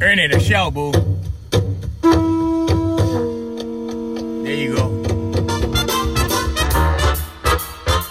Earn 0.00 0.20
it 0.20 0.32
a 0.32 0.38
shell, 0.38 0.70
boo. 0.70 0.92
There 4.42 4.54
you 4.54 4.76
go. 4.76 4.88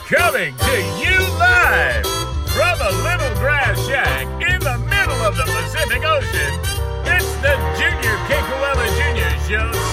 Coming 0.05 0.53
to 0.57 0.75
you 0.99 1.17
live 1.39 2.05
from 2.51 2.81
a 2.81 2.91
little 3.03 3.33
grass 3.39 3.79
shack 3.87 4.25
in 4.41 4.59
the 4.59 4.77
middle 4.89 5.21
of 5.23 5.37
the 5.37 5.43
Pacific 5.45 6.03
Ocean. 6.03 6.59
It's 7.05 7.33
the 7.41 7.55
Junior 7.79 8.17
Kekuewa 8.27 8.85
Jr. 8.97 9.47
Show 9.47 9.86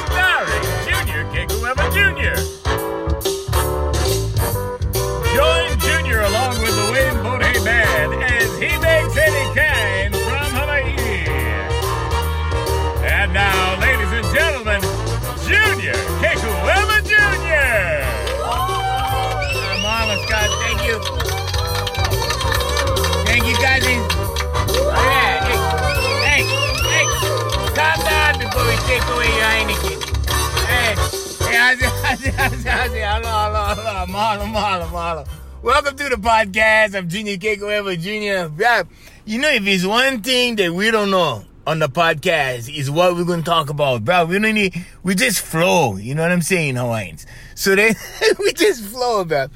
Welcome 35.63 35.97
to 35.97 36.09
the 36.11 36.17
podcast 36.21 36.99
of 36.99 37.09
Junior 37.09 37.39
Kekuewa 37.39 37.99
Jr. 37.99 38.53
Yeah, 38.61 38.83
you 39.25 39.39
know, 39.39 39.49
if 39.49 39.67
it's 39.67 39.87
one 39.87 40.21
thing 40.21 40.57
that 40.57 40.75
we 40.75 40.91
don't 40.91 41.11
know 41.11 41.43
on 41.67 41.79
the 41.79 41.89
podcast 41.89 42.69
is 42.69 42.91
what 42.91 43.17
we're 43.17 43.25
to 43.25 43.43
talk 43.43 43.71
about, 43.71 44.05
bro. 44.05 44.27
We 44.27 44.41
don't 44.41 44.55
need, 44.55 44.85
we 45.03 45.15
just 45.15 45.41
flow. 45.41 45.97
You 45.97 46.15
know 46.15 46.21
what 46.21 46.33
I'm 46.33 46.43
saying, 46.43 46.77
Hawaiians? 46.77 47.25
So 47.55 47.75
then 47.75 47.95
we 48.41 48.53
just 48.53 48.85
flow, 48.85 49.25
bro. 49.25 49.47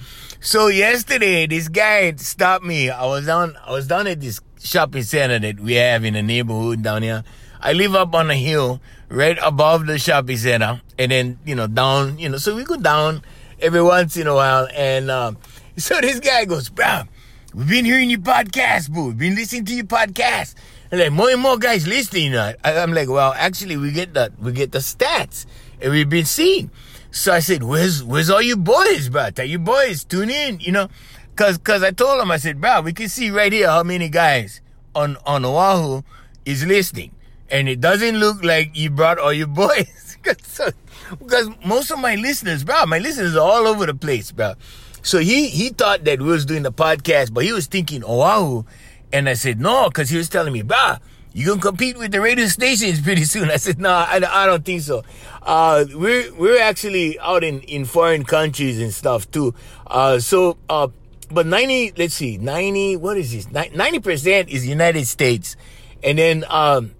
So 0.40 0.68
yesterday, 0.68 1.46
this 1.46 1.68
guy 1.68 2.14
stopped 2.16 2.64
me. 2.64 2.88
I 2.88 3.04
was 3.04 3.26
down, 3.26 3.54
I 3.66 3.72
was 3.72 3.86
down 3.86 4.06
at 4.06 4.22
this 4.22 4.40
shopping 4.58 5.02
center 5.02 5.38
that 5.40 5.60
we 5.60 5.74
have 5.74 6.06
in 6.06 6.14
the 6.14 6.22
neighborhood 6.22 6.82
down 6.82 7.02
here. 7.02 7.22
I 7.60 7.74
live 7.74 7.94
up 7.94 8.14
on 8.14 8.30
a 8.30 8.34
hill 8.34 8.80
right 9.10 9.36
above 9.42 9.86
the 9.86 9.98
shopping 9.98 10.38
center 10.38 10.80
and 10.98 11.10
then, 11.10 11.38
you 11.44 11.54
know, 11.54 11.66
down, 11.66 12.18
you 12.18 12.28
know, 12.28 12.38
so 12.38 12.54
we 12.56 12.64
go 12.64 12.76
down 12.76 13.22
every 13.60 13.82
once 13.82 14.16
in 14.16 14.26
a 14.26 14.34
while. 14.34 14.68
And, 14.74 15.10
um, 15.10 15.38
so 15.76 16.00
this 16.00 16.20
guy 16.20 16.44
goes, 16.44 16.68
bro, 16.68 17.02
we've 17.54 17.68
been 17.68 17.84
hearing 17.84 18.10
your 18.10 18.20
podcast, 18.20 18.90
boo. 18.90 19.08
We've 19.08 19.18
been 19.18 19.34
listening 19.34 19.64
to 19.66 19.74
your 19.74 19.86
podcast. 19.86 20.54
And 20.90 21.00
like 21.00 21.12
more 21.12 21.30
and 21.30 21.40
more 21.40 21.58
guys 21.58 21.86
listening. 21.86 22.34
I, 22.34 22.54
I'm 22.64 22.92
like, 22.92 23.08
well, 23.08 23.34
actually, 23.36 23.76
we 23.76 23.92
get 23.92 24.14
the 24.14 24.32
we 24.40 24.52
get 24.52 24.72
the 24.72 24.78
stats, 24.78 25.44
and 25.82 25.92
we've 25.92 26.08
been 26.08 26.24
seeing. 26.24 26.70
So 27.10 27.32
I 27.32 27.40
said, 27.40 27.62
where's 27.62 28.02
where's 28.02 28.30
all 28.30 28.40
you 28.40 28.56
boys, 28.56 29.10
bro? 29.10 29.30
Tell 29.30 29.44
you 29.44 29.58
boys, 29.58 30.04
tune 30.04 30.30
in, 30.30 30.60
you 30.60 30.72
know, 30.72 30.88
cause 31.36 31.58
cause 31.58 31.82
I 31.82 31.90
told 31.90 32.22
him, 32.22 32.30
I 32.30 32.38
said, 32.38 32.60
bro, 32.60 32.80
we 32.80 32.94
can 32.94 33.08
see 33.08 33.30
right 33.30 33.52
here 33.52 33.68
how 33.68 33.82
many 33.82 34.08
guys 34.08 34.62
on 34.94 35.18
on 35.26 35.44
Oahu 35.44 36.02
is 36.46 36.64
listening, 36.64 37.12
and 37.50 37.68
it 37.68 37.80
doesn't 37.80 38.18
look 38.18 38.42
like 38.42 38.74
you 38.74 38.88
brought 38.88 39.18
all 39.18 39.32
your 39.32 39.46
boys, 39.46 40.16
cause, 40.22 40.72
because 41.10 41.50
most 41.64 41.90
of 41.90 41.98
my 41.98 42.14
listeners, 42.16 42.64
bro, 42.64 42.86
my 42.86 42.98
listeners 42.98 43.36
are 43.36 43.48
all 43.48 43.66
over 43.66 43.86
the 43.86 43.94
place, 43.94 44.32
bro. 44.32 44.54
So 45.02 45.18
he 45.18 45.48
he 45.48 45.70
thought 45.70 46.04
that 46.04 46.20
we 46.20 46.28
was 46.28 46.44
doing 46.44 46.62
the 46.62 46.72
podcast, 46.72 47.32
but 47.32 47.44
he 47.44 47.52
was 47.52 47.66
thinking 47.66 48.04
Oahu. 48.04 48.64
And 49.12 49.28
I 49.28 49.34
said, 49.34 49.58
no, 49.60 49.88
because 49.88 50.10
he 50.10 50.18
was 50.18 50.28
telling 50.28 50.52
me, 50.52 50.62
bro, 50.62 50.96
you 51.32 51.54
to 51.54 51.60
compete 51.60 51.96
with 51.98 52.12
the 52.12 52.20
radio 52.20 52.46
stations 52.46 53.00
pretty 53.00 53.24
soon. 53.24 53.50
I 53.50 53.56
said, 53.56 53.78
no, 53.78 53.90
I, 53.90 54.20
I 54.28 54.46
don't 54.46 54.64
think 54.64 54.82
so. 54.82 55.04
Uh, 55.42 55.84
we're, 55.94 56.32
we're 56.34 56.60
actually 56.60 57.18
out 57.20 57.44
in, 57.44 57.60
in 57.60 57.84
foreign 57.84 58.24
countries 58.24 58.80
and 58.80 58.92
stuff 58.92 59.30
too. 59.30 59.54
Uh, 59.86 60.18
so, 60.18 60.58
uh, 60.68 60.88
but 61.30 61.46
90, 61.46 61.92
let's 61.96 62.14
see, 62.14 62.38
90, 62.38 62.96
what 62.96 63.16
is 63.16 63.32
this? 63.32 63.46
90% 63.46 64.48
is 64.48 64.66
United 64.66 65.06
States. 65.06 65.56
And 66.02 66.18
then, 66.18 66.44
um, 66.48 66.92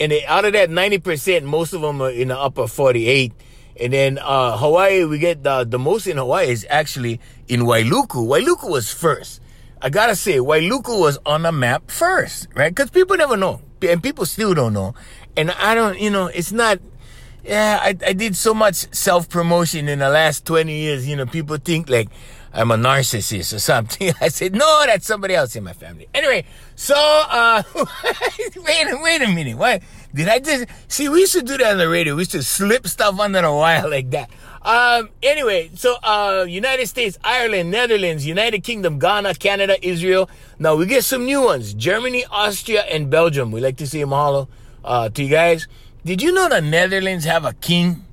and 0.00 0.12
out 0.26 0.44
of 0.44 0.54
that 0.54 0.70
90%, 0.70 1.44
most 1.44 1.72
of 1.72 1.82
them 1.82 2.00
are 2.02 2.10
in 2.10 2.28
the 2.28 2.38
upper 2.38 2.66
48. 2.66 3.32
And 3.80 3.92
then, 3.92 4.18
uh, 4.18 4.56
Hawaii, 4.56 5.04
we 5.04 5.18
get 5.18 5.42
the, 5.42 5.64
the 5.64 5.78
most 5.78 6.06
in 6.06 6.16
Hawaii 6.16 6.48
is 6.48 6.66
actually 6.70 7.20
in 7.48 7.62
Wailuku. 7.62 8.26
Wailuku 8.26 8.70
was 8.70 8.92
first. 8.92 9.40
I 9.82 9.90
gotta 9.90 10.16
say, 10.16 10.38
Wailuku 10.38 10.98
was 10.98 11.18
on 11.26 11.42
the 11.42 11.52
map 11.52 11.90
first, 11.90 12.48
right? 12.54 12.74
Because 12.74 12.90
people 12.90 13.16
never 13.16 13.36
know, 13.36 13.60
and 13.82 14.02
people 14.02 14.24
still 14.26 14.54
don't 14.54 14.72
know. 14.72 14.94
And 15.36 15.50
I 15.50 15.74
don't, 15.74 15.98
you 15.98 16.10
know, 16.10 16.26
it's 16.26 16.52
not. 16.52 16.78
Yeah, 17.42 17.78
I, 17.82 17.88
I 18.06 18.14
did 18.14 18.36
so 18.36 18.54
much 18.54 18.76
self 18.94 19.28
promotion 19.28 19.86
in 19.88 19.98
the 19.98 20.08
last 20.08 20.46
20 20.46 20.72
years. 20.74 21.06
You 21.06 21.16
know, 21.16 21.26
people 21.26 21.58
think 21.58 21.90
like 21.90 22.08
I'm 22.54 22.70
a 22.70 22.76
narcissist 22.76 23.52
or 23.52 23.58
something. 23.58 24.12
I 24.20 24.28
said, 24.28 24.54
no, 24.54 24.82
that's 24.86 25.06
somebody 25.06 25.34
else 25.34 25.56
in 25.56 25.64
my 25.64 25.72
family. 25.72 26.08
Anyway, 26.14 26.46
so, 26.76 26.94
uh, 26.96 27.62
wait, 27.74 28.86
wait 29.02 29.22
a 29.22 29.28
minute. 29.28 29.58
What? 29.58 29.82
Did 30.14 30.28
I 30.28 30.38
just, 30.38 30.66
see, 30.86 31.08
we 31.08 31.20
used 31.20 31.32
to 31.32 31.42
do 31.42 31.58
that 31.58 31.72
on 31.72 31.78
the 31.78 31.88
radio. 31.88 32.14
We 32.14 32.20
used 32.20 32.30
to 32.32 32.42
slip 32.42 32.86
stuff 32.86 33.18
under 33.18 33.42
the 33.42 33.52
wire 33.52 33.88
like 33.88 34.10
that. 34.12 34.30
Um, 34.62 35.10
anyway, 35.22 35.72
so, 35.74 35.96
uh, 36.04 36.46
United 36.48 36.86
States, 36.86 37.18
Ireland, 37.24 37.72
Netherlands, 37.72 38.24
United 38.24 38.62
Kingdom, 38.62 39.00
Ghana, 39.00 39.34
Canada, 39.34 39.76
Israel. 39.84 40.30
Now 40.58 40.76
we 40.76 40.86
get 40.86 41.02
some 41.02 41.24
new 41.24 41.42
ones. 41.42 41.74
Germany, 41.74 42.24
Austria, 42.30 42.82
and 42.82 43.10
Belgium. 43.10 43.50
We 43.50 43.60
like 43.60 43.76
to 43.78 43.88
say 43.88 44.04
mahalo, 44.04 44.46
uh, 44.84 45.08
to 45.08 45.22
you 45.24 45.30
guys. 45.30 45.66
Did 46.04 46.22
you 46.22 46.32
know 46.32 46.48
the 46.48 46.60
Netherlands 46.60 47.24
have 47.24 47.44
a 47.44 47.52
king? 47.54 48.04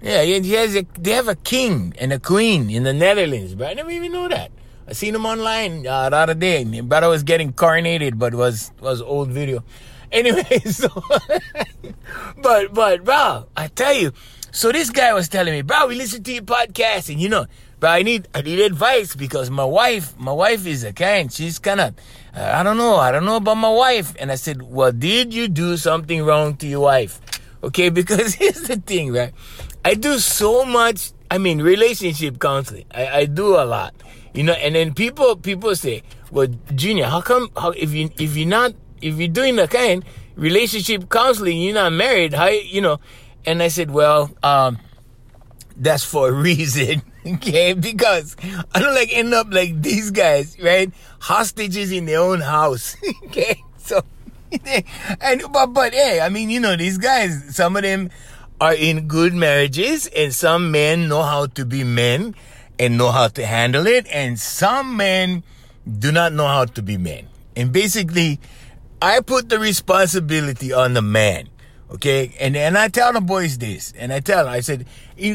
Yeah, 0.00 0.22
he 0.22 0.52
has 0.52 0.74
a, 0.74 0.86
they 0.98 1.12
have 1.12 1.28
a 1.28 1.36
king 1.36 1.94
and 1.98 2.12
a 2.12 2.18
queen 2.18 2.70
in 2.70 2.82
the 2.84 2.94
Netherlands, 2.94 3.54
but 3.54 3.68
I 3.68 3.74
never 3.74 3.90
even 3.90 4.10
know 4.10 4.26
that. 4.26 4.50
I 4.88 4.94
seen 4.94 5.14
him 5.14 5.26
online, 5.26 5.86
uh, 5.86 6.10
the 6.10 6.16
other 6.16 6.34
day. 6.34 6.64
My 6.64 6.80
brother 6.80 7.08
was 7.08 7.22
getting 7.22 7.52
coronated, 7.52 8.18
but 8.18 8.34
was, 8.34 8.72
was 8.80 9.00
old 9.00 9.30
video. 9.30 9.62
Anyway, 10.12 10.58
so, 10.66 10.88
but, 12.42 12.74
but, 12.74 13.04
bro, 13.04 13.46
I 13.56 13.68
tell 13.68 13.94
you, 13.94 14.12
so 14.50 14.70
this 14.70 14.90
guy 14.90 15.14
was 15.14 15.28
telling 15.28 15.54
me, 15.54 15.62
bro, 15.62 15.86
we 15.86 15.94
listen 15.94 16.22
to 16.24 16.32
your 16.32 16.42
podcast, 16.42 17.08
and 17.10 17.18
you 17.18 17.30
know, 17.30 17.46
bro, 17.80 17.88
I 17.88 18.02
need 18.02 18.28
I 18.34 18.42
need 18.42 18.60
advice 18.60 19.16
because 19.16 19.48
my 19.48 19.64
wife, 19.64 20.16
my 20.18 20.32
wife 20.32 20.66
is 20.66 20.84
a 20.84 20.92
kind. 20.92 21.32
She's 21.32 21.58
kind 21.58 21.80
of, 21.80 21.94
uh, 22.36 22.52
I 22.54 22.62
don't 22.62 22.76
know, 22.76 22.96
I 22.96 23.10
don't 23.10 23.24
know 23.24 23.36
about 23.36 23.56
my 23.56 23.72
wife. 23.72 24.14
And 24.20 24.30
I 24.30 24.34
said, 24.34 24.60
well, 24.60 24.92
did 24.92 25.32
you 25.32 25.48
do 25.48 25.78
something 25.78 26.22
wrong 26.22 26.56
to 26.56 26.66
your 26.66 26.80
wife? 26.80 27.18
Okay, 27.64 27.88
because 27.98 28.34
here's 28.34 28.60
the 28.62 28.76
thing, 28.76 29.14
right? 29.14 29.32
I 29.84 29.94
do 29.94 30.18
so 30.18 30.66
much. 30.66 31.12
I 31.30 31.38
mean, 31.38 31.62
relationship 31.62 32.38
counseling. 32.38 32.84
I, 32.90 33.06
I 33.20 33.24
do 33.24 33.56
a 33.56 33.64
lot, 33.64 33.94
you 34.34 34.42
know. 34.42 34.52
And 34.52 34.74
then 34.74 34.92
people 34.92 35.36
people 35.36 35.74
say, 35.74 36.02
well, 36.30 36.48
Junior, 36.74 37.06
how 37.06 37.22
come? 37.22 37.48
How 37.56 37.70
if 37.70 37.94
you 37.94 38.10
if 38.18 38.36
you're 38.36 38.46
not 38.46 38.74
if 39.02 39.16
you're 39.16 39.28
doing 39.28 39.56
the 39.56 39.68
kind 39.68 40.04
relationship 40.36 41.10
counseling, 41.10 41.60
you're 41.60 41.74
not 41.74 41.92
married. 41.92 42.34
How 42.34 42.48
you 42.48 42.80
know? 42.80 43.00
And 43.44 43.62
I 43.62 43.68
said, 43.68 43.90
well, 43.90 44.30
um, 44.42 44.78
that's 45.76 46.04
for 46.04 46.28
a 46.28 46.32
reason. 46.48 47.02
Okay. 47.26 47.74
Because 47.74 48.36
I 48.74 48.80
don't 48.80 48.94
like 48.94 49.10
end 49.12 49.34
up 49.34 49.48
like 49.50 49.80
these 49.82 50.10
guys, 50.10 50.56
right? 50.60 50.92
Hostages 51.20 51.92
in 51.92 52.06
their 52.06 52.20
own 52.20 52.40
house. 52.40 52.96
okay. 53.26 53.62
So, 53.78 54.02
and, 55.20 55.42
but, 55.52 55.66
but 55.66 55.92
hey, 55.92 56.20
I 56.20 56.28
mean, 56.28 56.50
you 56.50 56.60
know, 56.60 56.76
these 56.76 56.98
guys, 56.98 57.54
some 57.54 57.76
of 57.76 57.82
them 57.82 58.10
are 58.60 58.74
in 58.74 59.08
good 59.08 59.34
marriages 59.34 60.06
and 60.08 60.32
some 60.34 60.70
men 60.70 61.08
know 61.08 61.22
how 61.22 61.46
to 61.46 61.64
be 61.64 61.84
men 61.84 62.34
and 62.78 62.98
know 62.98 63.10
how 63.10 63.28
to 63.28 63.44
handle 63.44 63.86
it. 63.86 64.06
And 64.08 64.38
some 64.38 64.96
men 64.96 65.42
do 65.98 66.12
not 66.12 66.32
know 66.32 66.46
how 66.46 66.64
to 66.66 66.82
be 66.82 66.96
men. 66.96 67.28
And 67.56 67.72
basically, 67.72 68.40
I 69.02 69.18
put 69.18 69.48
the 69.48 69.58
responsibility 69.58 70.72
on 70.72 70.94
the 70.94 71.02
man. 71.02 71.48
Okay. 71.90 72.36
And, 72.38 72.56
and 72.56 72.78
I 72.78 72.86
tell 72.86 73.12
the 73.12 73.20
boys 73.20 73.58
this, 73.58 73.92
and 73.98 74.12
I 74.12 74.20
tell 74.20 74.44
them, 74.44 74.54
I 74.54 74.60
said, 74.60 74.86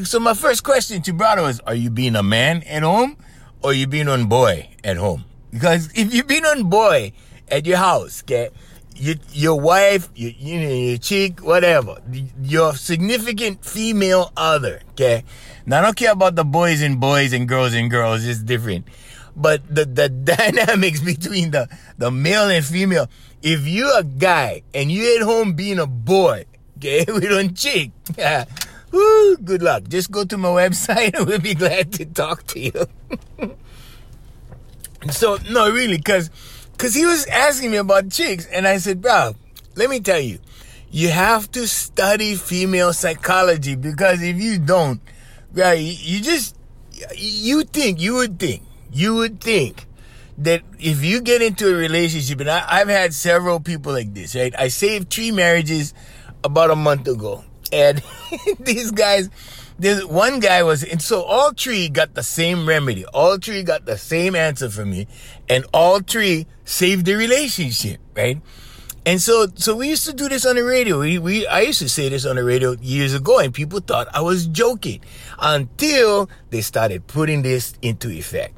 so 0.06 0.22
my 0.22 0.34
first 0.34 0.64
question 0.64 1.02
to 1.02 1.12
brother 1.12 1.42
was, 1.42 1.60
are 1.68 1.76
you 1.76 1.90
being 1.90 2.16
a 2.16 2.24
man 2.24 2.64
at 2.64 2.84
home 2.84 3.18
or 3.62 3.74
you 3.74 3.86
being 3.86 4.08
on 4.08 4.28
boy 4.28 4.70
at 4.86 4.96
home? 4.96 5.26
Because 5.52 5.92
if 5.96 6.14
you've 6.14 6.28
been 6.28 6.46
on 6.46 6.70
boy 6.70 7.12
at 7.50 7.66
your 7.66 7.76
house, 7.76 8.24
okay, 8.24 8.52
your, 8.96 9.16
your 9.34 9.60
wife, 9.60 10.10
your, 10.16 10.32
you 10.32 10.62
know, 10.62 10.74
your 10.74 10.98
chick, 10.98 11.42
whatever, 11.42 11.98
your 12.42 12.74
significant 12.74 13.66
female 13.66 14.32
other, 14.38 14.82
okay? 14.92 15.26
Now 15.66 15.80
I 15.80 15.82
don't 15.82 15.98
care 15.98 16.14
about 16.14 16.36
the 16.36 16.46
boys 16.46 16.82
and 16.82 17.02
boys 17.02 17.34
and 17.34 17.50
girls 17.50 17.74
and 17.74 17.92
girls, 17.92 18.26
it's 18.26 18.40
different. 18.40 18.88
But 19.36 19.62
the, 19.68 19.86
the 19.86 20.08
dynamics 20.38 21.02
between 21.02 21.52
the, 21.52 21.68
the 21.98 22.10
male 22.12 22.50
and 22.50 22.66
female, 22.66 23.10
if 23.42 23.68
you're 23.68 24.00
a 24.00 24.04
guy 24.04 24.64
and 24.74 24.92
you 24.92 25.18
at 25.18 25.22
home 25.22 25.54
being 25.54 25.80
a 25.80 25.88
boy, 25.88 26.46
okay, 26.78 27.06
we 27.12 27.22
don't 27.22 27.56
chick. 27.56 27.92
Woo, 28.92 29.38
good 29.38 29.62
luck. 29.62 29.84
Just 29.88 30.12
go 30.12 30.24
to 30.24 30.38
my 30.38 30.48
website 30.68 31.16
and 31.16 31.28
we'll 31.28 31.40
be 31.40 31.54
glad 31.54 31.92
to 31.94 32.06
talk 32.06 32.44
to 32.48 32.60
you. 32.60 32.88
so, 35.12 35.38
no, 35.50 35.72
really, 35.72 35.98
because 35.98 36.30
cause 36.78 36.94
he 36.94 37.06
was 37.06 37.26
asking 37.28 37.72
me 37.72 37.78
about 37.78 38.10
chicks, 38.12 38.46
and 38.46 38.68
I 38.68 38.78
said, 38.78 39.02
bro, 39.02 39.36
let 39.76 39.90
me 39.90 40.00
tell 40.00 40.20
you, 40.20 40.40
you 40.90 41.10
have 41.10 41.52
to 41.52 41.68
study 41.68 42.36
female 42.36 42.94
psychology 42.94 43.76
because 43.76 44.22
if 44.22 44.38
you 44.38 44.58
don't, 44.58 45.02
right, 45.54 45.80
you 45.80 46.22
just, 46.22 46.56
you 47.16 47.64
think, 47.64 48.00
you 48.00 48.16
would 48.16 48.40
think, 48.40 48.64
you 48.92 49.16
would 49.16 49.42
think 49.42 49.87
that 50.40 50.62
if 50.80 51.04
you 51.04 51.22
get 51.22 51.42
into 51.42 51.70
a 51.70 51.76
relationship, 51.76 52.40
and 52.40 52.50
I, 52.50 52.80
have 52.80 52.90
had 52.90 53.14
several 53.14 53.60
people 53.60 53.94
like 53.94 54.14
this, 54.14 54.36
right? 54.36 54.54
I 54.58 54.68
saved 54.68 55.12
three 55.12 55.32
marriages 55.32 55.94
about 56.44 56.70
a 56.70 56.76
month 56.76 57.08
ago. 57.08 57.44
And 57.72 58.02
these 58.60 58.92
guys, 58.92 59.30
there's 59.80 60.06
one 60.06 60.40
guy 60.40 60.64
was, 60.64 60.84
and 60.84 61.02
so 61.02 61.24
all 61.24 61.52
three 61.54 61.90
got 61.90 62.14
the 62.14 62.24
same 62.24 62.68
remedy. 62.68 63.06
All 63.06 63.38
three 63.38 63.64
got 63.64 63.86
the 63.86 63.98
same 63.98 64.36
answer 64.36 64.70
from 64.70 64.92
me, 64.92 65.08
and 65.50 65.66
all 65.74 66.00
three 66.00 66.46
saved 66.66 67.06
the 67.06 67.16
relationship, 67.16 68.00
right? 68.16 68.42
And 69.06 69.22
so, 69.22 69.48
so 69.56 69.76
we 69.76 69.88
used 69.88 70.06
to 70.06 70.14
do 70.14 70.28
this 70.28 70.46
on 70.46 70.58
the 70.58 70.64
radio. 70.66 71.00
We, 71.00 71.18
we, 71.18 71.48
I 71.48 71.62
used 71.62 71.80
to 71.80 71.88
say 71.88 72.10
this 72.10 72.26
on 72.26 72.36
the 72.36 72.44
radio 72.44 72.74
years 72.82 73.14
ago, 73.14 73.40
and 73.40 73.54
people 73.54 73.80
thought 73.80 74.08
I 74.14 74.20
was 74.20 74.48
joking 74.48 75.00
until 75.40 76.30
they 76.50 76.60
started 76.60 77.08
putting 77.08 77.42
this 77.42 77.74
into 77.82 78.10
effect. 78.10 78.54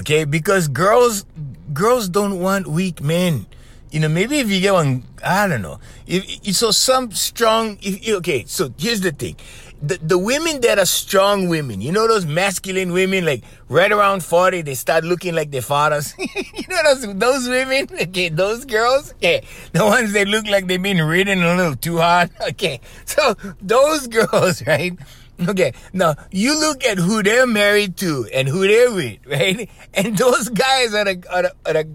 Okay, 0.00 0.24
because 0.24 0.68
girls, 0.68 1.24
girls 1.72 2.08
don't 2.08 2.40
want 2.40 2.66
weak 2.66 3.02
men. 3.02 3.46
You 3.90 4.00
know, 4.00 4.08
maybe 4.08 4.38
if 4.38 4.48
you 4.48 4.60
get 4.60 4.72
one, 4.72 5.04
I 5.22 5.46
don't 5.46 5.60
know. 5.60 5.78
If, 6.06 6.56
so 6.56 6.70
some 6.70 7.12
strong, 7.12 7.78
if, 7.82 8.08
okay, 8.18 8.44
so 8.46 8.72
here's 8.78 9.02
the 9.02 9.12
thing 9.12 9.36
the, 9.82 9.98
the 10.00 10.18
women 10.18 10.60
that 10.60 10.78
are 10.78 10.86
strong 10.86 11.48
women, 11.48 11.80
you 11.80 11.90
know 11.90 12.06
those 12.06 12.24
masculine 12.24 12.92
women, 12.92 13.24
like 13.26 13.42
right 13.68 13.90
around 13.90 14.22
40, 14.22 14.62
they 14.62 14.74
start 14.74 15.02
looking 15.02 15.34
like 15.34 15.50
their 15.50 15.62
fathers. 15.62 16.14
you 16.18 16.64
know 16.68 16.94
those, 16.94 17.14
those 17.14 17.48
women, 17.48 17.88
okay, 18.00 18.28
those 18.28 18.64
girls, 18.64 19.12
okay, 19.14 19.42
the 19.72 19.84
ones 19.84 20.12
that 20.12 20.28
look 20.28 20.46
like 20.46 20.68
they've 20.68 20.82
been 20.82 21.02
ridden 21.02 21.42
a 21.42 21.56
little 21.56 21.74
too 21.74 21.98
hard, 21.98 22.30
okay. 22.50 22.80
So 23.04 23.34
those 23.60 24.06
girls, 24.06 24.64
right? 24.66 24.96
Okay, 25.52 25.72
now 25.92 26.14
you 26.30 26.58
look 26.58 26.84
at 26.84 26.98
who 26.98 27.22
they're 27.22 27.46
married 27.46 27.96
to 27.98 28.28
and 28.32 28.48
who 28.48 28.66
they're 28.66 28.92
with, 28.92 29.18
right? 29.26 29.68
And 29.94 30.16
those 30.16 30.48
guys 30.48 30.94
are 30.94 31.04
the, 31.04 31.24
are 31.30 31.42
the, 31.42 31.54
are 31.66 31.72
the, 31.72 31.88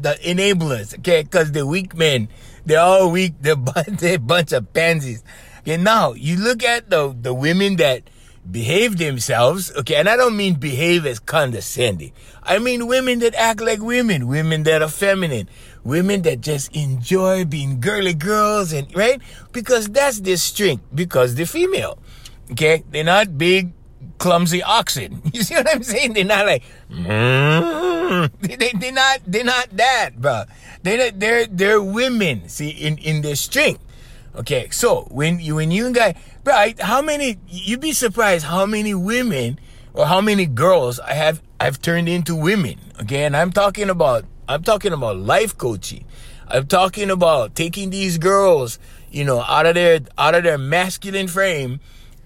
the 0.00 0.18
enablers, 0.24 0.98
okay? 0.98 1.22
Because 1.22 1.52
they're 1.52 1.66
weak 1.66 1.96
men. 1.96 2.28
They're 2.64 2.80
all 2.80 3.10
weak. 3.10 3.34
They're, 3.40 3.54
a 3.54 4.18
bunch 4.18 4.52
of 4.52 4.72
pansies. 4.72 5.22
Okay, 5.60 5.76
now 5.76 6.12
you 6.12 6.36
look 6.38 6.62
at 6.62 6.90
the 6.90 7.14
the 7.20 7.34
women 7.34 7.76
that 7.76 8.02
behave 8.48 8.98
themselves, 8.98 9.72
okay, 9.76 9.94
and 9.94 10.08
I 10.08 10.16
don't 10.16 10.36
mean 10.36 10.54
behave 10.54 11.06
as 11.06 11.20
condescending. 11.20 12.12
I 12.42 12.58
mean 12.58 12.86
women 12.86 13.20
that 13.20 13.34
act 13.34 13.60
like 13.60 13.80
women, 13.80 14.26
women 14.26 14.64
that 14.64 14.82
are 14.82 14.88
feminine, 14.88 15.48
women 15.84 16.22
that 16.22 16.40
just 16.40 16.74
enjoy 16.74 17.44
being 17.44 17.80
girly 17.80 18.14
girls 18.14 18.72
and 18.72 18.94
right? 18.96 19.20
Because 19.52 19.88
that's 19.88 20.20
their 20.20 20.36
strength, 20.36 20.84
because 20.94 21.34
they're 21.34 21.46
female. 21.46 21.98
Okay? 22.52 22.84
They're 22.90 23.04
not 23.04 23.36
big, 23.36 23.72
clumsy 24.18 24.62
oxen. 24.62 25.22
You 25.32 25.42
see 25.42 25.54
what 25.54 25.68
I'm 25.68 25.82
saying? 25.82 26.12
They're 26.12 26.24
not 26.24 26.46
like 26.46 26.62
mm. 26.90 28.30
they, 28.40 28.70
they, 28.72 28.88
are 28.88 28.92
not 28.92 29.20
they're 29.26 29.44
not 29.44 29.68
that, 29.76 30.20
bro. 30.20 30.44
They 30.82 31.10
they're 31.10 31.46
they're 31.46 31.82
women, 31.82 32.48
see, 32.48 32.70
in, 32.70 32.98
in 32.98 33.22
their 33.22 33.36
strength. 33.36 33.82
Okay, 34.34 34.68
so 34.70 35.08
when 35.10 35.40
you 35.40 35.56
when 35.56 35.70
you 35.70 35.92
guys, 35.92 36.16
right? 36.44 36.78
How 36.80 37.02
many? 37.02 37.38
You'd 37.48 37.80
be 37.80 37.92
surprised 37.92 38.46
how 38.46 38.66
many 38.66 38.94
women 38.94 39.58
or 39.94 40.06
how 40.06 40.20
many 40.20 40.46
girls 40.46 41.00
I 41.00 41.14
have 41.14 41.42
I've 41.58 41.80
turned 41.80 42.08
into 42.08 42.36
women. 42.36 42.78
Okay, 43.02 43.24
and 43.24 43.36
I'm 43.36 43.52
talking 43.52 43.90
about 43.90 44.24
I'm 44.48 44.62
talking 44.62 44.92
about 44.92 45.16
life 45.16 45.56
coaching. 45.56 46.04
I'm 46.48 46.66
talking 46.66 47.10
about 47.10 47.54
taking 47.54 47.90
these 47.90 48.18
girls, 48.18 48.78
you 49.10 49.24
know, 49.24 49.40
out 49.40 49.66
of 49.66 49.74
their 49.74 50.00
out 50.18 50.34
of 50.34 50.44
their 50.44 50.58
masculine 50.58 51.28
frame 51.28 51.80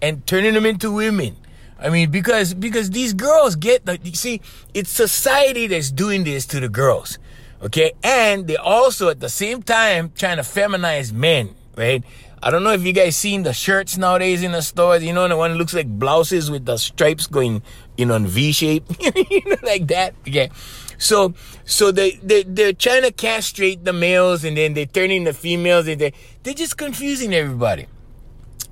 and 0.06 0.26
turning 0.26 0.54
them 0.54 0.66
into 0.66 0.90
women. 0.92 1.36
I 1.78 1.90
mean, 1.90 2.10
because 2.10 2.54
because 2.54 2.90
these 2.90 3.12
girls 3.12 3.56
get 3.56 3.84
the 3.84 3.98
you 4.02 4.12
see, 4.14 4.40
it's 4.72 4.90
society 4.90 5.66
that's 5.66 5.90
doing 5.90 6.24
this 6.24 6.46
to 6.46 6.60
the 6.60 6.68
girls. 6.68 7.18
Okay, 7.62 7.92
and 8.02 8.46
they 8.46 8.56
also 8.56 9.08
at 9.08 9.20
the 9.20 9.28
same 9.28 9.62
time 9.62 10.12
trying 10.14 10.36
to 10.36 10.42
feminize 10.42 11.12
men 11.12 11.54
right? 11.76 12.02
I 12.42 12.50
don't 12.50 12.64
know 12.64 12.72
if 12.72 12.82
you 12.82 12.92
guys 12.92 13.16
seen 13.16 13.42
the 13.42 13.52
shirts 13.52 13.96
nowadays 13.96 14.42
in 14.42 14.52
the 14.52 14.62
stores. 14.62 15.04
You 15.04 15.12
know, 15.12 15.28
the 15.28 15.36
one 15.36 15.52
that 15.52 15.56
looks 15.56 15.74
like 15.74 15.86
blouses 15.86 16.50
with 16.50 16.64
the 16.64 16.76
stripes 16.76 17.26
going, 17.26 17.62
you 17.96 18.06
know, 18.06 18.14
in 18.14 18.26
V 18.26 18.52
shape, 18.52 18.84
you 19.30 19.42
know, 19.46 19.56
like 19.62 19.86
that. 19.88 20.14
Okay. 20.26 20.50
So, 20.98 21.34
so 21.64 21.92
they, 21.92 22.12
they, 22.22 22.42
they're 22.42 22.72
trying 22.72 23.02
to 23.02 23.12
castrate 23.12 23.84
the 23.84 23.92
males 23.92 24.44
and 24.44 24.56
then 24.56 24.74
they're 24.74 24.86
turning 24.86 25.24
the 25.24 25.34
females 25.34 25.86
and 25.88 26.00
they, 26.00 26.12
they're 26.42 26.54
just 26.54 26.78
confusing 26.78 27.34
everybody. 27.34 27.86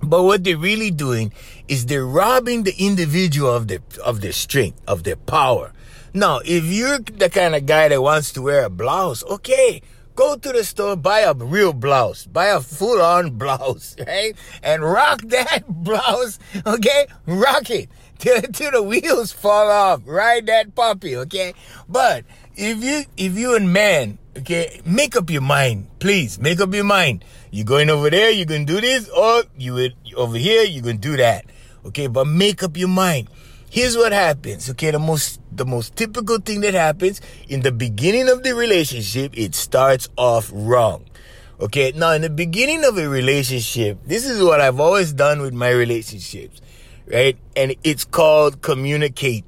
But 0.04 0.22
what 0.22 0.44
they're 0.44 0.56
really 0.56 0.90
doing 0.90 1.32
is 1.68 1.86
they're 1.86 2.06
robbing 2.06 2.62
the 2.64 2.74
individual 2.78 3.50
of 3.50 3.68
their, 3.68 3.80
of 4.04 4.20
their 4.20 4.32
strength, 4.32 4.80
of 4.86 5.04
their 5.04 5.16
power. 5.16 5.72
Now, 6.12 6.40
if 6.44 6.64
you're 6.64 6.98
the 6.98 7.28
kind 7.28 7.54
of 7.54 7.66
guy 7.66 7.88
that 7.88 8.00
wants 8.00 8.32
to 8.32 8.42
wear 8.42 8.64
a 8.64 8.70
blouse, 8.70 9.24
okay, 9.24 9.82
Go 10.16 10.36
to 10.36 10.52
the 10.52 10.62
store, 10.62 10.94
buy 10.94 11.20
a 11.20 11.34
real 11.34 11.72
blouse, 11.72 12.24
buy 12.26 12.46
a 12.46 12.60
full 12.60 13.02
on 13.02 13.30
blouse, 13.38 13.96
right? 14.06 14.36
And 14.62 14.84
rock 14.84 15.22
that 15.22 15.64
blouse, 15.68 16.38
okay? 16.64 17.08
Rock 17.26 17.68
it 17.70 17.90
till, 18.18 18.40
till 18.42 18.70
the 18.70 18.82
wheels 18.82 19.32
fall 19.32 19.68
off. 19.68 20.02
Ride 20.06 20.46
that 20.46 20.74
puppy, 20.76 21.16
okay? 21.16 21.52
But 21.88 22.24
if 22.56 22.82
you, 22.82 23.04
if 23.16 23.38
you 23.38 23.56
and 23.56 23.72
man, 23.72 24.18
okay, 24.38 24.80
make 24.84 25.16
up 25.16 25.30
your 25.30 25.42
mind, 25.42 25.88
please, 25.98 26.38
make 26.38 26.60
up 26.60 26.74
your 26.74 26.84
mind. 26.84 27.24
You're 27.50 27.64
going 27.64 27.90
over 27.90 28.10
there, 28.10 28.30
you're 28.30 28.46
gonna 28.46 28.64
do 28.64 28.80
this, 28.80 29.08
or 29.08 29.44
you 29.56 29.90
over 30.16 30.36
here, 30.36 30.62
you're 30.64 30.82
gonna 30.82 30.98
do 30.98 31.16
that, 31.16 31.46
okay? 31.86 32.06
But 32.06 32.26
make 32.26 32.62
up 32.62 32.76
your 32.76 32.88
mind. 32.88 33.28
Here's 33.70 33.96
what 33.96 34.12
happens, 34.12 34.70
okay? 34.70 34.92
The 34.92 34.98
most 34.98 35.40
the 35.50 35.64
most 35.64 35.96
typical 35.96 36.38
thing 36.38 36.60
that 36.60 36.74
happens 36.74 37.20
in 37.48 37.62
the 37.62 37.72
beginning 37.72 38.28
of 38.28 38.42
the 38.42 38.54
relationship, 38.54 39.36
it 39.36 39.54
starts 39.54 40.08
off 40.16 40.50
wrong. 40.52 41.04
Okay, 41.60 41.92
now 41.94 42.12
in 42.12 42.22
the 42.22 42.30
beginning 42.30 42.84
of 42.84 42.98
a 42.98 43.08
relationship, 43.08 43.98
this 44.04 44.28
is 44.28 44.42
what 44.42 44.60
I've 44.60 44.80
always 44.80 45.12
done 45.12 45.40
with 45.40 45.54
my 45.54 45.70
relationships, 45.70 46.60
right? 47.06 47.38
And 47.56 47.76
it's 47.84 48.04
called 48.04 48.62
communicate. 48.62 49.44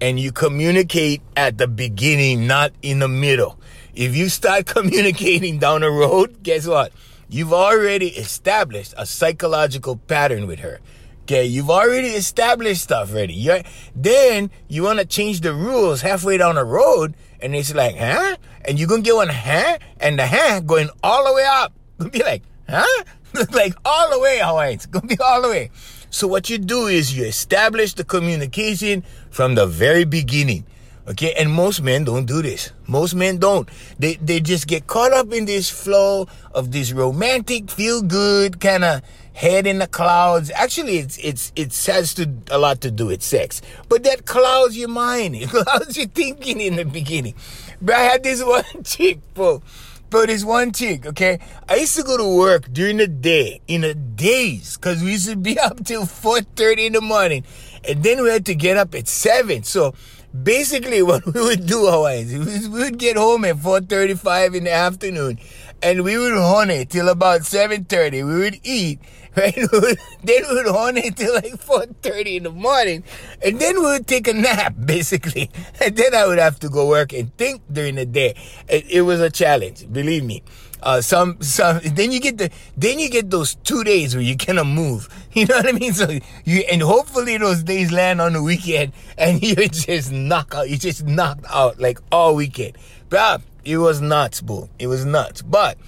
And 0.00 0.18
you 0.20 0.32
communicate 0.32 1.22
at 1.36 1.58
the 1.58 1.66
beginning, 1.66 2.46
not 2.46 2.72
in 2.82 3.00
the 3.00 3.08
middle. 3.08 3.58
If 3.94 4.14
you 4.16 4.28
start 4.28 4.66
communicating 4.76 5.58
down 5.58 5.80
the 5.80 5.90
road, 5.90 6.42
guess 6.42 6.66
what? 6.66 6.92
You've 7.28 7.52
already 7.52 8.08
established 8.08 8.94
a 8.96 9.04
psychological 9.04 9.96
pattern 9.96 10.46
with 10.46 10.60
her. 10.60 10.80
Okay, 11.22 11.44
you've 11.44 11.68
already 11.68 12.08
established 12.08 12.80
stuff 12.80 13.10
already. 13.12 13.34
You're, 13.34 13.60
then 13.94 14.50
you 14.68 14.84
want 14.84 14.98
to 14.98 15.04
change 15.04 15.40
the 15.42 15.52
rules 15.52 16.00
halfway 16.00 16.38
down 16.38 16.54
the 16.54 16.64
road, 16.64 17.14
and 17.40 17.54
it's 17.54 17.74
like, 17.74 17.96
huh? 17.98 18.36
And 18.64 18.78
you're 18.78 18.88
gonna 18.88 19.02
get 19.02 19.14
one, 19.14 19.28
huh? 19.28 19.76
And 20.00 20.18
the 20.18 20.26
huh 20.26 20.60
going 20.60 20.88
all 21.02 21.26
the 21.26 21.34
way 21.34 21.44
up. 21.46 21.74
Gonna 21.98 22.10
be 22.10 22.22
like, 22.22 22.44
huh? 22.66 23.04
like 23.52 23.74
all 23.84 24.10
the 24.10 24.18
way, 24.18 24.40
Hawaii. 24.42 24.72
It's 24.72 24.86
gonna 24.86 25.06
be 25.06 25.18
all 25.18 25.42
the 25.42 25.48
way. 25.48 25.70
So 26.08 26.26
what 26.26 26.48
you 26.48 26.56
do 26.56 26.86
is 26.86 27.14
you 27.14 27.24
establish 27.24 27.92
the 27.92 28.04
communication 28.04 29.04
from 29.38 29.54
the 29.54 29.68
very 29.68 30.02
beginning. 30.02 30.66
Okay, 31.06 31.32
and 31.38 31.48
most 31.48 31.80
men 31.80 32.02
don't 32.02 32.26
do 32.26 32.42
this. 32.42 32.72
Most 32.88 33.14
men 33.14 33.38
don't. 33.38 33.68
They 33.96 34.14
they 34.16 34.40
just 34.40 34.66
get 34.66 34.88
caught 34.88 35.12
up 35.12 35.32
in 35.32 35.44
this 35.44 35.70
flow 35.70 36.26
of 36.52 36.72
this 36.72 36.90
romantic, 36.90 37.70
feel 37.70 38.02
good 38.02 38.58
kind 38.58 38.82
of 38.82 39.00
head 39.34 39.68
in 39.68 39.78
the 39.78 39.86
clouds. 39.86 40.50
Actually, 40.50 40.98
it's 40.98 41.16
it's 41.18 41.52
it 41.54 41.70
has 41.86 42.14
to 42.14 42.28
a 42.50 42.58
lot 42.58 42.80
to 42.80 42.90
do 42.90 43.06
with 43.06 43.22
sex, 43.22 43.62
but 43.88 44.02
that 44.02 44.26
clouds 44.26 44.76
your 44.76 44.88
mind. 44.88 45.36
It 45.42 45.50
clouds 45.50 45.96
your 45.96 46.08
thinking 46.08 46.60
in 46.60 46.74
the 46.74 46.84
beginning. 46.84 47.34
But 47.80 47.94
I 47.94 48.02
had 48.10 48.24
this 48.24 48.42
one 48.58 48.82
chick, 48.82 49.20
bro. 49.34 49.62
But 50.10 50.30
it's 50.30 50.44
one 50.44 50.72
chick, 50.72 51.04
okay? 51.04 51.38
I 51.68 51.76
used 51.76 51.96
to 51.96 52.02
go 52.02 52.16
to 52.16 52.36
work 52.36 52.72
during 52.72 52.96
the 52.96 53.06
day, 53.06 53.60
in 53.68 53.82
the 53.82 53.94
days, 53.94 54.76
because 54.76 55.02
we 55.02 55.12
used 55.12 55.28
to 55.28 55.36
be 55.36 55.58
up 55.60 55.84
till 55.84 56.02
4.30 56.02 56.86
in 56.86 56.92
the 56.94 57.00
morning. 57.02 57.44
And 57.86 58.02
then 58.02 58.22
we 58.22 58.30
had 58.30 58.46
to 58.46 58.54
get 58.54 58.78
up 58.78 58.94
at 58.94 59.06
7. 59.06 59.64
So 59.64 59.94
basically 60.42 61.02
what 61.10 61.26
we 61.26 61.40
would 61.40 61.66
do, 61.66 61.86
always, 61.86 62.32
we 62.32 62.68
would 62.68 62.98
get 62.98 63.16
home 63.16 63.44
at 63.44 63.56
4.35 63.56 64.56
in 64.56 64.64
the 64.64 64.72
afternoon. 64.72 65.38
And 65.82 66.02
we 66.02 66.16
would 66.16 66.32
hone 66.32 66.70
it 66.70 66.90
till 66.90 67.08
about 67.08 67.42
7.30. 67.42 68.26
We 68.26 68.34
would 68.34 68.60
eat 68.62 69.00
right? 69.38 69.54
then 69.54 70.42
we 70.48 70.54
would 70.54 70.66
hone 70.66 70.96
it 70.96 71.16
till 71.16 71.34
like 71.34 71.54
4.30 71.54 72.36
in 72.36 72.42
the 72.44 72.50
morning. 72.50 73.04
And 73.42 73.58
then 73.58 73.76
we 73.76 73.82
would 73.82 74.06
take 74.06 74.28
a 74.28 74.32
nap, 74.32 74.74
basically. 74.84 75.50
And 75.80 75.96
then 75.96 76.14
I 76.14 76.26
would 76.26 76.38
have 76.38 76.58
to 76.60 76.68
go 76.68 76.88
work 76.88 77.12
and 77.12 77.34
think 77.36 77.62
during 77.72 77.94
the 77.94 78.06
day. 78.06 78.34
It, 78.68 78.90
it 78.90 79.02
was 79.02 79.20
a 79.20 79.30
challenge, 79.30 79.90
believe 79.92 80.24
me. 80.24 80.42
Uh, 80.80 81.00
some, 81.00 81.40
some, 81.42 81.80
then 81.82 82.12
you 82.12 82.20
get 82.20 82.38
the, 82.38 82.50
then 82.76 83.00
you 83.00 83.10
get 83.10 83.30
those 83.30 83.56
two 83.56 83.82
days 83.82 84.14
where 84.14 84.22
you 84.22 84.36
cannot 84.36 84.66
move. 84.66 85.08
You 85.34 85.46
know 85.46 85.56
what 85.56 85.68
I 85.68 85.72
mean? 85.72 85.92
So 85.92 86.08
you, 86.44 86.64
and 86.72 86.82
hopefully 86.82 87.36
those 87.38 87.62
days 87.62 87.92
land 87.92 88.20
on 88.20 88.32
the 88.32 88.42
weekend 88.42 88.92
and 89.18 89.40
you 89.40 89.54
just 89.68 90.10
knock 90.10 90.52
out, 90.52 90.68
you 90.68 90.76
just 90.76 91.04
knocked 91.04 91.44
out 91.48 91.78
like 91.78 92.00
all 92.10 92.34
weekend. 92.34 92.76
But 93.08 93.42
it 93.64 93.76
was 93.76 94.00
nuts, 94.00 94.40
boo. 94.40 94.68
It 94.80 94.88
was 94.88 95.04
nuts. 95.04 95.42
But, 95.42 95.78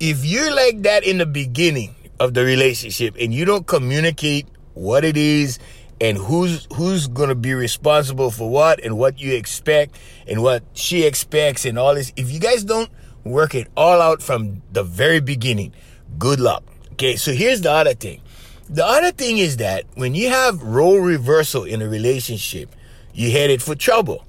if 0.00 0.24
you're 0.24 0.54
like 0.54 0.82
that 0.82 1.04
in 1.04 1.18
the 1.18 1.26
beginning 1.26 1.94
of 2.20 2.34
the 2.34 2.44
relationship 2.44 3.16
and 3.18 3.34
you 3.34 3.44
don't 3.44 3.66
communicate 3.66 4.46
what 4.74 5.04
it 5.04 5.16
is 5.16 5.58
and 6.00 6.16
who's 6.18 6.66
who's 6.74 7.06
gonna 7.06 7.34
be 7.34 7.54
responsible 7.54 8.30
for 8.30 8.50
what 8.50 8.82
and 8.84 8.98
what 8.98 9.20
you 9.20 9.34
expect 9.34 9.98
and 10.26 10.42
what 10.42 10.62
she 10.74 11.04
expects 11.04 11.64
and 11.64 11.78
all 11.78 11.94
this, 11.94 12.12
if 12.16 12.30
you 12.30 12.40
guys 12.40 12.64
don't 12.64 12.90
work 13.24 13.54
it 13.54 13.68
all 13.76 14.00
out 14.00 14.22
from 14.22 14.62
the 14.72 14.82
very 14.82 15.20
beginning, 15.20 15.72
good 16.18 16.40
luck. 16.40 16.62
Okay, 16.92 17.16
so 17.16 17.32
here's 17.32 17.60
the 17.62 17.70
other 17.70 17.94
thing. 17.94 18.20
The 18.68 18.84
other 18.84 19.12
thing 19.12 19.38
is 19.38 19.58
that 19.58 19.84
when 19.94 20.14
you 20.14 20.28
have 20.28 20.62
role 20.62 20.98
reversal 20.98 21.64
in 21.64 21.82
a 21.82 21.88
relationship, 21.88 22.74
you're 23.12 23.32
headed 23.32 23.62
for 23.62 23.74
trouble. 23.74 24.24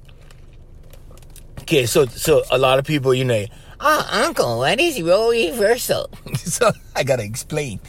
Okay, 1.60 1.86
so 1.86 2.06
so 2.06 2.42
a 2.50 2.58
lot 2.58 2.78
of 2.78 2.84
people, 2.84 3.12
you 3.14 3.24
know, 3.24 3.44
oh, 3.80 4.08
uncle, 4.10 4.58
what 4.58 4.80
is 4.80 5.00
role 5.02 5.30
reversal? 5.30 6.10
so 6.36 6.72
I 6.94 7.02
gotta 7.04 7.24
explain. 7.24 7.80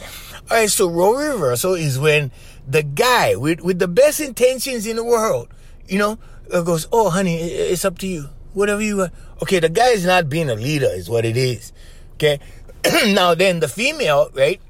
All 0.50 0.56
right, 0.56 0.70
so 0.70 0.88
role 0.88 1.16
reversal 1.16 1.74
is 1.74 1.98
when 1.98 2.30
the 2.66 2.82
guy 2.82 3.36
with 3.36 3.60
with 3.60 3.78
the 3.78 3.88
best 3.88 4.20
intentions 4.20 4.86
in 4.86 4.96
the 4.96 5.04
world, 5.04 5.48
you 5.86 5.98
know, 5.98 6.18
uh, 6.52 6.62
goes, 6.62 6.88
"Oh, 6.92 7.10
honey, 7.10 7.36
it's 7.36 7.84
up 7.84 7.98
to 7.98 8.06
you. 8.06 8.28
Whatever 8.54 8.82
you 8.82 8.96
want." 8.98 9.12
Okay, 9.42 9.60
the 9.60 9.68
guy 9.68 9.88
is 9.88 10.04
not 10.04 10.28
being 10.28 10.50
a 10.50 10.54
leader, 10.54 10.88
is 10.90 11.08
what 11.08 11.24
it 11.24 11.36
is. 11.36 11.72
Okay, 12.14 12.40
now 13.06 13.34
then 13.34 13.60
the 13.60 13.68
female, 13.68 14.30
right? 14.34 14.60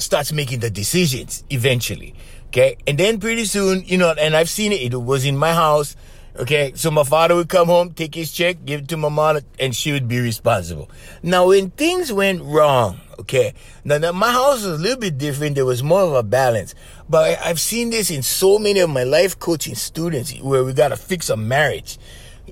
starts 0.00 0.32
making 0.32 0.60
the 0.60 0.70
decisions 0.70 1.44
eventually. 1.50 2.14
Okay. 2.48 2.76
And 2.86 2.98
then 2.98 3.20
pretty 3.20 3.44
soon, 3.44 3.84
you 3.86 3.98
know, 3.98 4.12
and 4.18 4.34
I've 4.34 4.50
seen 4.50 4.72
it, 4.72 4.92
it 4.92 4.96
was 4.96 5.24
in 5.24 5.36
my 5.36 5.52
house. 5.52 5.94
Okay. 6.40 6.72
So 6.74 6.90
my 6.90 7.04
father 7.04 7.34
would 7.34 7.50
come 7.50 7.66
home, 7.66 7.92
take 7.92 8.14
his 8.14 8.32
check, 8.32 8.64
give 8.64 8.80
it 8.80 8.88
to 8.88 8.96
my 8.96 9.10
mom, 9.10 9.40
and 9.58 9.76
she 9.76 9.92
would 9.92 10.08
be 10.08 10.20
responsible. 10.20 10.90
Now, 11.22 11.48
when 11.48 11.70
things 11.70 12.10
went 12.10 12.42
wrong, 12.42 12.98
okay, 13.18 13.52
now, 13.84 13.98
now 13.98 14.12
my 14.12 14.32
house 14.32 14.64
was 14.64 14.80
a 14.80 14.82
little 14.82 14.98
bit 14.98 15.18
different. 15.18 15.54
There 15.54 15.66
was 15.66 15.82
more 15.82 16.00
of 16.00 16.14
a 16.14 16.22
balance. 16.22 16.74
But 17.10 17.38
I, 17.38 17.50
I've 17.50 17.60
seen 17.60 17.90
this 17.90 18.10
in 18.10 18.22
so 18.22 18.58
many 18.58 18.80
of 18.80 18.88
my 18.88 19.04
life 19.04 19.38
coaching 19.38 19.74
students 19.74 20.34
where 20.40 20.64
we 20.64 20.72
got 20.72 20.88
to 20.88 20.96
fix 20.96 21.28
a 21.28 21.36
marriage, 21.36 21.98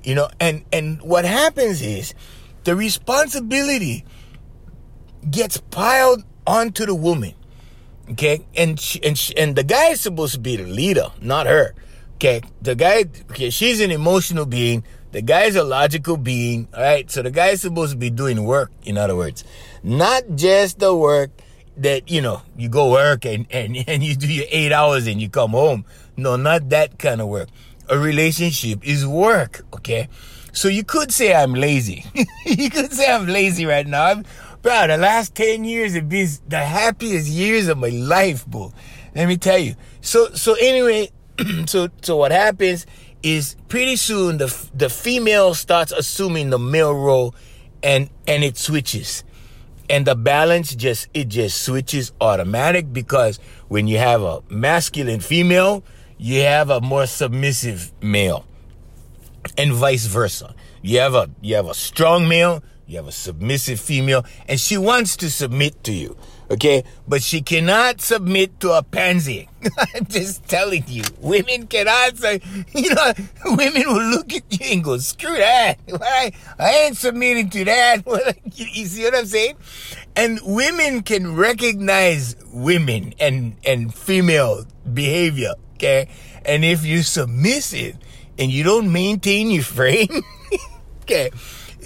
you 0.03 0.13
know, 0.13 0.29
and, 0.39 0.63
and 0.71 1.01
what 1.01 1.25
happens 1.25 1.81
is 1.81 2.13
the 2.65 2.75
responsibility 2.75 4.05
gets 5.31 5.57
piled 5.57 6.23
onto 6.45 6.85
the 6.85 6.93
woman. 6.93 7.33
Okay, 8.11 8.45
and 8.55 8.79
she, 8.79 9.03
and 9.03 9.17
she, 9.17 9.35
and 9.37 9.55
the 9.55 9.63
guy 9.63 9.89
is 9.89 10.01
supposed 10.01 10.33
to 10.33 10.39
be 10.39 10.55
the 10.55 10.65
leader, 10.65 11.07
not 11.21 11.47
her. 11.47 11.73
Okay, 12.19 12.41
the 12.61 12.75
guy. 12.75 13.05
Okay, 13.31 13.49
she's 13.49 13.79
an 13.79 13.91
emotional 13.91 14.45
being. 14.45 14.83
The 15.13 15.21
guy 15.21 15.43
is 15.43 15.55
a 15.55 15.63
logical 15.63 16.17
being. 16.17 16.67
All 16.75 16.83
right, 16.83 17.09
so 17.09 17.21
the 17.21 17.31
guy 17.31 17.47
is 17.55 17.61
supposed 17.61 17.93
to 17.93 17.97
be 17.97 18.09
doing 18.09 18.43
work. 18.43 18.73
In 18.83 18.97
other 18.97 19.15
words, 19.15 19.45
not 19.83 20.23
just 20.35 20.79
the 20.79 20.93
work 20.93 21.31
that 21.77 22.11
you 22.11 22.19
know 22.19 22.41
you 22.57 22.67
go 22.67 22.91
work 22.91 23.23
and 23.23 23.47
and 23.51 23.77
and 23.87 24.03
you 24.03 24.17
do 24.17 24.27
your 24.27 24.47
eight 24.49 24.73
hours 24.73 25.07
and 25.07 25.21
you 25.21 25.29
come 25.29 25.51
home. 25.51 25.85
No, 26.17 26.35
not 26.35 26.67
that 26.71 26.99
kind 26.99 27.21
of 27.21 27.29
work. 27.29 27.47
A 27.87 27.97
relationship 27.97 28.85
is 28.85 29.07
work. 29.07 29.65
Okay, 29.75 30.09
so 30.51 30.67
you 30.67 30.83
could 30.83 31.13
say 31.13 31.33
I'm 31.33 31.53
lazy. 31.53 32.03
you 32.45 32.69
could 32.69 32.91
say 32.91 33.09
I'm 33.09 33.27
lazy 33.27 33.65
right 33.65 33.87
now. 33.87 34.23
Bro, 34.61 34.87
the 34.87 34.97
last 34.97 35.35
10 35.35 35.63
years 35.63 35.93
have 35.93 36.09
been 36.09 36.27
the 36.49 36.59
happiest 36.59 37.29
years 37.29 37.69
of 37.69 37.77
my 37.77 37.87
life, 37.87 38.45
bro. 38.45 38.73
Let 39.15 39.29
me 39.29 39.37
tell 39.37 39.57
you. 39.57 39.75
So, 40.01 40.33
so 40.33 40.55
anyway, 40.55 41.11
so, 41.67 41.89
so 42.01 42.17
what 42.17 42.31
happens 42.31 42.85
is 43.23 43.55
pretty 43.67 43.95
soon 43.95 44.37
the, 44.37 44.69
the 44.73 44.89
female 44.89 45.53
starts 45.53 45.91
assuming 45.91 46.49
the 46.49 46.59
male 46.59 46.93
role 46.93 47.35
and, 47.83 48.09
and 48.27 48.43
it 48.43 48.57
switches. 48.57 49.23
And 49.89 50.05
the 50.05 50.15
balance 50.15 50.75
just, 50.75 51.07
it 51.13 51.29
just 51.29 51.61
switches 51.61 52.11
automatic 52.21 52.93
because 52.93 53.39
when 53.67 53.87
you 53.87 53.97
have 53.97 54.21
a 54.21 54.41
masculine 54.49 55.19
female, 55.19 55.83
you 56.17 56.41
have 56.41 56.69
a 56.69 56.81
more 56.81 57.07
submissive 57.07 57.91
male 58.01 58.45
and 59.57 59.73
vice 59.73 60.05
versa. 60.05 60.53
You 60.81 60.99
have 60.99 61.15
a, 61.15 61.29
you 61.41 61.55
have 61.55 61.67
a 61.67 61.73
strong 61.73 62.27
male, 62.27 62.63
you 62.85 62.97
have 62.97 63.07
a 63.07 63.11
submissive 63.11 63.79
female, 63.79 64.25
and 64.47 64.59
she 64.59 64.77
wants 64.77 65.17
to 65.17 65.29
submit 65.29 65.83
to 65.85 65.93
you. 65.93 66.17
Okay? 66.51 66.83
But 67.07 67.21
she 67.21 67.41
cannot 67.41 68.01
submit 68.01 68.59
to 68.61 68.71
a 68.71 68.83
pansy. 68.83 69.47
I'm 69.95 70.05
just 70.05 70.47
telling 70.47 70.83
you. 70.87 71.03
Women 71.19 71.67
cannot 71.67 72.17
say, 72.17 72.41
you 72.73 72.93
know, 72.93 73.13
women 73.45 73.83
will 73.87 74.09
look 74.09 74.33
at 74.33 74.59
you 74.59 74.73
and 74.73 74.83
go, 74.83 74.97
screw 74.97 75.37
that. 75.37 75.75
I, 76.01 76.31
I 76.57 76.69
ain't 76.71 76.97
submitting 76.97 77.49
to 77.51 77.65
that. 77.65 78.03
you 78.53 78.85
see 78.85 79.03
what 79.03 79.15
I'm 79.15 79.25
saying? 79.25 79.55
And 80.15 80.39
women 80.43 81.03
can 81.03 81.35
recognize 81.35 82.35
women 82.51 83.13
and, 83.19 83.55
and 83.65 83.93
female 83.93 84.65
behavior. 84.91 85.53
Okay? 85.75 86.09
And 86.45 86.65
if 86.65 86.85
you're 86.85 87.03
submissive 87.03 87.97
and 88.37 88.51
you 88.51 88.63
don't 88.63 88.91
maintain 88.91 89.51
your 89.51 89.63
frame, 89.63 90.23
okay, 91.03 91.31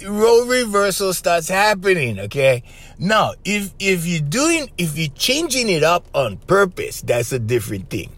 role 0.06 0.46
reversal 0.46 1.12
starts 1.12 1.48
happening, 1.48 2.18
okay? 2.20 2.62
Now, 2.98 3.34
if 3.44 3.74
if 3.78 4.06
you're 4.06 4.20
doing 4.20 4.70
if 4.78 4.96
you're 4.96 5.14
changing 5.14 5.68
it 5.68 5.82
up 5.82 6.06
on 6.14 6.36
purpose, 6.36 7.02
that's 7.02 7.32
a 7.32 7.38
different 7.38 7.90
thing. 7.90 8.10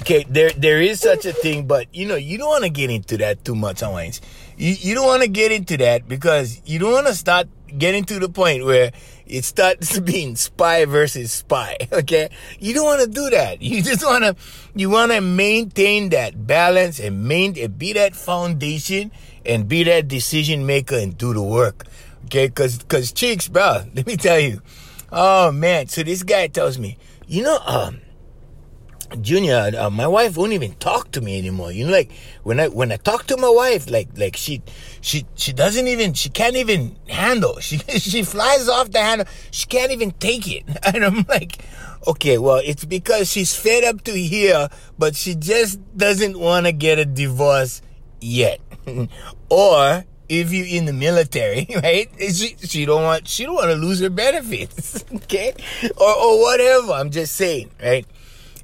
Okay, 0.00 0.24
there 0.28 0.50
there 0.50 0.80
is 0.80 1.00
such 1.00 1.24
a 1.24 1.32
thing, 1.32 1.66
but 1.66 1.94
you 1.94 2.06
know, 2.06 2.16
you 2.16 2.38
don't 2.38 2.48
want 2.48 2.64
to 2.64 2.70
get 2.70 2.90
into 2.90 3.16
that 3.18 3.44
too 3.44 3.54
much, 3.54 3.80
Hawaiians. 3.80 4.20
You 4.56 4.72
you 4.72 4.94
don't 4.94 5.06
want 5.06 5.22
to 5.22 5.28
get 5.28 5.52
into 5.52 5.76
that 5.78 6.08
because 6.08 6.60
you 6.64 6.78
don't 6.78 6.92
want 6.92 7.06
to 7.06 7.14
start 7.14 7.48
getting 7.76 8.04
to 8.04 8.18
the 8.18 8.28
point 8.28 8.64
where 8.64 8.92
it 9.26 9.44
starts 9.44 9.98
being 10.00 10.36
spy 10.36 10.84
versus 10.84 11.32
spy. 11.32 11.76
Okay, 11.92 12.28
you 12.58 12.74
don't 12.74 12.84
want 12.84 13.02
to 13.02 13.08
do 13.08 13.30
that. 13.30 13.62
You 13.62 13.82
just 13.82 14.04
want 14.04 14.24
to 14.24 14.36
you 14.74 14.90
want 14.90 15.12
to 15.12 15.20
maintain 15.20 16.10
that 16.10 16.46
balance 16.46 16.98
and 16.98 17.24
maintain 17.24 17.70
be 17.72 17.92
that 17.92 18.16
foundation 18.16 19.12
and 19.46 19.68
be 19.68 19.84
that 19.84 20.08
decision 20.08 20.66
maker 20.66 20.96
and 20.96 21.16
do 21.16 21.32
the 21.32 21.42
work. 21.42 21.84
Okay, 22.24 22.48
cause 22.48 22.82
cause 22.88 23.12
chicks, 23.12 23.48
bro, 23.48 23.84
let 23.94 24.06
me 24.06 24.16
tell 24.16 24.38
you. 24.38 24.62
Oh 25.12 25.52
man, 25.52 25.88
so 25.88 26.02
this 26.02 26.22
guy 26.22 26.48
tells 26.48 26.78
me, 26.78 26.96
you 27.26 27.42
know, 27.42 27.58
um, 27.66 28.00
Junior, 29.20 29.70
uh, 29.78 29.90
my 29.90 30.06
wife 30.06 30.36
won't 30.36 30.52
even 30.52 30.72
talk 30.74 31.12
to 31.12 31.20
me 31.20 31.38
anymore. 31.38 31.70
You 31.70 31.86
know, 31.86 31.92
like 31.92 32.10
when 32.42 32.58
I 32.58 32.68
when 32.68 32.90
I 32.90 32.96
talk 32.96 33.26
to 33.26 33.36
my 33.36 33.48
wife, 33.48 33.88
like 33.90 34.08
like 34.16 34.36
she 34.36 34.62
she 35.00 35.26
she 35.34 35.52
doesn't 35.52 35.86
even 35.86 36.14
she 36.14 36.30
can't 36.30 36.56
even 36.56 36.96
handle. 37.08 37.58
She 37.60 37.78
she 37.78 38.22
flies 38.22 38.68
off 38.68 38.90
the 38.90 39.00
handle. 39.00 39.26
She 39.50 39.66
can't 39.66 39.92
even 39.92 40.12
take 40.12 40.50
it. 40.50 40.64
And 40.94 41.04
I'm 41.04 41.24
like, 41.28 41.58
okay, 42.06 42.38
well, 42.38 42.60
it's 42.64 42.84
because 42.84 43.30
she's 43.30 43.54
fed 43.54 43.84
up 43.84 44.02
to 44.04 44.12
here, 44.12 44.68
but 44.98 45.14
she 45.14 45.34
just 45.34 45.78
doesn't 45.96 46.38
want 46.38 46.66
to 46.66 46.72
get 46.72 46.98
a 46.98 47.04
divorce 47.04 47.82
yet. 48.20 48.60
or 49.48 50.04
if 50.28 50.52
you're 50.52 50.66
in 50.66 50.84
the 50.86 50.92
military, 50.92 51.66
right? 51.82 52.10
She, 52.18 52.56
she 52.60 52.84
don't 52.84 53.02
want 53.02 53.28
she 53.28 53.44
don't 53.44 53.54
want 53.54 53.70
to 53.70 53.76
lose 53.76 54.00
her 54.00 54.10
benefits, 54.10 55.04
okay? 55.14 55.54
Or 55.96 56.14
or 56.14 56.40
whatever. 56.40 56.92
I'm 56.92 57.10
just 57.10 57.34
saying, 57.36 57.70
right? 57.82 58.06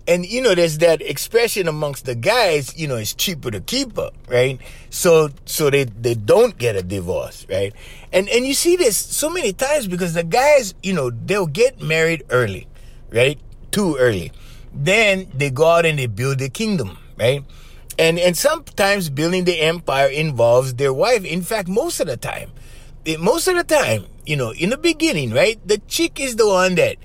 And 0.09 0.27
you 0.27 0.43
know, 0.43 0.55
there's 0.55 0.79
that 0.79 1.03
expression 1.03 1.69
amongst 1.69 2.05
the 2.05 2.15
guys, 2.15 2.77
you 2.77 2.89
know, 2.89 2.97
it's 2.97 3.15
cheaper 3.15 3.51
to 3.51 3.61
keep 3.61 3.97
her, 3.97 4.11
right? 4.29 4.59
So 4.91 5.31
so 5.45 5.71
they 5.71 5.85
they 5.85 6.15
don't 6.15 6.57
get 6.59 6.75
a 6.77 6.83
divorce, 6.83 7.47
right? 7.49 7.73
And 8.13 8.29
and 8.29 8.47
you 8.47 8.55
see 8.55 8.77
this 8.77 8.97
so 8.97 9.31
many 9.31 9.53
times 9.53 9.87
because 9.87 10.15
the 10.15 10.25
guys, 10.25 10.75
you 10.83 10.95
know, 10.95 11.11
they'll 11.11 11.47
get 11.47 11.81
married 11.81 12.25
early, 12.31 12.67
right? 13.13 13.39
Too 13.71 13.97
early. 13.99 14.33
Then 14.75 15.29
they 15.35 15.51
go 15.51 15.67
out 15.67 15.87
and 15.87 15.99
they 15.99 16.07
build 16.07 16.41
a 16.43 16.49
kingdom, 16.49 16.99
right? 17.19 17.45
And 18.01 18.19
and 18.19 18.35
sometimes 18.35 19.11
building 19.11 19.45
the 19.45 19.61
empire 19.61 20.09
involves 20.09 20.73
their 20.73 20.91
wife. 20.91 21.23
In 21.23 21.43
fact, 21.43 21.69
most 21.69 22.01
of 22.01 22.07
the 22.07 22.17
time, 22.17 22.51
it, 23.05 23.21
most 23.21 23.47
of 23.47 23.57
the 23.57 23.65
time, 23.65 24.07
you 24.25 24.37
know, 24.37 24.55
in 24.55 24.71
the 24.71 24.79
beginning, 24.79 25.35
right? 25.35 25.61
The 25.69 25.77
chick 25.87 26.19
is 26.19 26.37
the 26.37 26.49
one 26.49 26.77
that 26.77 26.97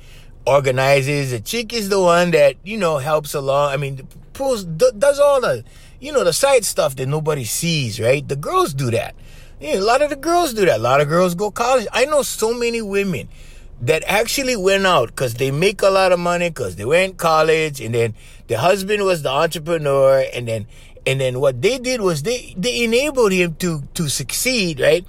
organizes. 0.48 1.32
The 1.32 1.42
chick 1.42 1.74
is 1.74 1.90
the 1.90 2.00
one 2.00 2.32
that 2.32 2.56
you 2.64 2.78
know 2.78 3.00
helps 3.00 3.34
along. 3.34 3.74
I 3.74 3.78
mean, 3.78 4.08
pulls 4.32 4.64
does 4.64 5.20
all 5.20 5.42
the 5.42 5.66
you 6.00 6.14
know 6.14 6.24
the 6.24 6.32
side 6.32 6.64
stuff 6.64 6.96
that 6.96 7.08
nobody 7.08 7.44
sees, 7.44 8.00
right? 8.00 8.26
The 8.26 8.38
girls 8.38 8.74
do 8.74 8.90
that. 8.92 9.16
Yeah, 9.60 9.80
a 9.80 9.82
lot 9.82 10.02
of 10.02 10.10
the 10.10 10.16
girls 10.16 10.54
do 10.54 10.64
that. 10.66 10.80
A 10.80 10.82
lot 10.82 11.02
of 11.02 11.10
girls 11.10 11.36
go 11.36 11.52
college. 11.52 11.88
I 11.92 12.06
know 12.06 12.22
so 12.22 12.54
many 12.54 12.82
women 12.82 13.28
that 13.82 14.04
actually 14.08 14.56
went 14.56 14.86
out 14.86 15.10
because 15.10 15.34
they 15.34 15.52
make 15.52 15.82
a 15.82 15.90
lot 15.90 16.14
of 16.14 16.20
money 16.20 16.50
because 16.50 16.78
they 16.78 16.86
went 16.86 17.18
college 17.18 17.82
and 17.82 17.94
then 17.94 18.14
the 18.48 18.58
husband 18.58 19.04
was 19.04 19.24
the 19.24 19.30
entrepreneur 19.30 20.26
and 20.34 20.48
then 20.48 20.68
and 21.06 21.22
then 21.22 21.40
what 21.40 21.62
they 21.62 21.78
did 21.78 22.02
was 22.02 22.24
they 22.24 22.54
they 22.58 22.84
enabled 22.84 23.32
him 23.32 23.56
to 23.56 23.84
to 23.94 24.10
succeed 24.10 24.80
right? 24.80 25.06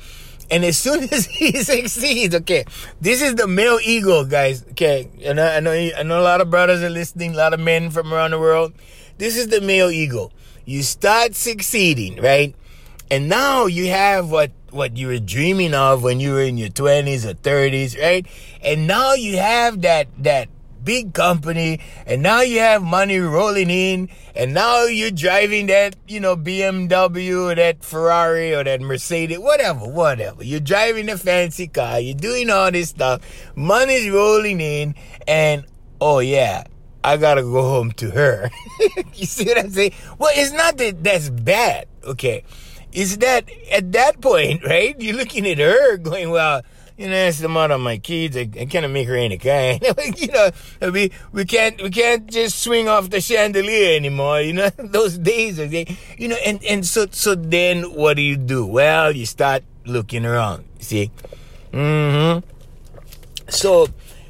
And 0.50 0.64
as 0.64 0.78
soon 0.78 1.02
as 1.12 1.26
he 1.26 1.52
succeeds 1.62 2.34
okay 2.34 2.64
this 3.00 3.22
is 3.22 3.34
the 3.34 3.46
male 3.46 3.78
ego 3.84 4.24
guys 4.24 4.64
okay? 4.70 5.08
And 5.24 5.40
I, 5.40 5.56
I 5.56 5.60
know 5.60 5.72
I 5.72 6.02
know 6.02 6.20
a 6.20 6.22
lot 6.22 6.40
of 6.40 6.50
brothers 6.50 6.82
are 6.82 6.90
listening 6.90 7.34
a 7.34 7.36
lot 7.36 7.54
of 7.54 7.60
men 7.60 7.90
from 7.90 8.12
around 8.12 8.32
the 8.32 8.38
world. 8.38 8.72
This 9.18 9.36
is 9.36 9.48
the 9.48 9.60
male 9.60 9.90
ego. 9.90 10.30
You 10.64 10.82
start 10.82 11.34
succeeding 11.34 12.20
right? 12.22 12.54
And 13.10 13.28
now 13.28 13.66
you 13.66 13.88
have 13.88 14.30
what 14.30 14.50
what 14.70 14.96
you 14.96 15.08
were 15.08 15.18
dreaming 15.18 15.74
of 15.74 16.02
when 16.02 16.20
you 16.20 16.32
were 16.32 16.42
in 16.42 16.58
your 16.58 16.68
20s 16.68 17.24
or 17.24 17.34
30s, 17.34 17.98
right? 18.00 18.26
And 18.62 18.86
now 18.86 19.14
you 19.14 19.38
have 19.38 19.82
that 19.82 20.08
that 20.18 20.48
big 20.86 21.12
company 21.12 21.80
and 22.06 22.22
now 22.22 22.40
you 22.40 22.60
have 22.60 22.82
money 22.82 23.18
rolling 23.18 23.68
in 23.68 24.08
and 24.34 24.54
now 24.54 24.84
you're 24.84 25.10
driving 25.10 25.66
that, 25.66 25.96
you 26.06 26.20
know, 26.20 26.36
BMW 26.36 27.50
or 27.50 27.54
that 27.54 27.84
Ferrari 27.84 28.54
or 28.54 28.64
that 28.64 28.80
Mercedes, 28.80 29.38
whatever, 29.38 29.86
whatever. 29.86 30.44
You're 30.44 30.60
driving 30.60 31.10
a 31.10 31.18
fancy 31.18 31.66
car, 31.66 32.00
you're 32.00 32.14
doing 32.14 32.48
all 32.48 32.70
this 32.70 32.90
stuff, 32.90 33.20
money's 33.56 34.08
rolling 34.08 34.60
in 34.60 34.94
and 35.26 35.66
oh 36.00 36.20
yeah, 36.20 36.64
I 37.02 37.16
gotta 37.16 37.42
go 37.42 37.62
home 37.62 37.90
to 37.92 38.10
her. 38.12 38.50
you 39.14 39.26
see 39.26 39.44
what 39.44 39.58
I'm 39.58 39.70
saying? 39.70 39.92
Well, 40.18 40.30
it's 40.34 40.52
not 40.52 40.78
that 40.78 41.02
that's 41.02 41.28
bad, 41.28 41.88
okay? 42.04 42.44
It's 42.92 43.16
that 43.18 43.50
at 43.70 43.92
that 43.92 44.20
point, 44.20 44.64
right? 44.64 44.98
You're 44.98 45.16
looking 45.16 45.46
at 45.46 45.58
her 45.58 45.96
going, 45.98 46.30
well, 46.30 46.62
you 46.96 47.06
know, 47.06 47.12
that's 47.12 47.40
the 47.40 47.48
mother 47.48 47.74
of 47.74 47.80
my 47.80 47.98
kids. 47.98 48.36
I, 48.36 48.48
I 48.58 48.64
can't 48.66 48.90
make 48.92 49.08
her 49.08 49.16
any 49.28 49.38
kind. 49.38 49.82
you 50.16 50.28
know, 50.28 50.50
we 50.90 51.12
we 51.32 51.44
can't 51.44 51.82
we 51.82 51.90
can't 51.90 52.26
just 52.26 52.60
swing 52.60 52.88
off 52.88 53.10
the 53.10 53.20
chandelier 53.20 53.96
anymore. 53.96 54.40
You 54.40 54.54
know, 54.54 54.70
those 54.78 55.18
days 55.18 55.60
are. 55.60 55.66
You 55.66 56.28
know, 56.28 56.36
and 56.44 56.62
and 56.64 56.86
so 56.86 57.06
so 57.10 57.34
then 57.34 57.94
what 57.94 58.16
do 58.16 58.22
you 58.22 58.36
do? 58.36 58.66
Well, 58.66 59.14
you 59.14 59.26
start 59.26 59.64
looking 59.84 60.24
around. 60.24 60.64
See, 60.80 61.10
mm-hmm. 61.72 62.46
So, 63.48 63.86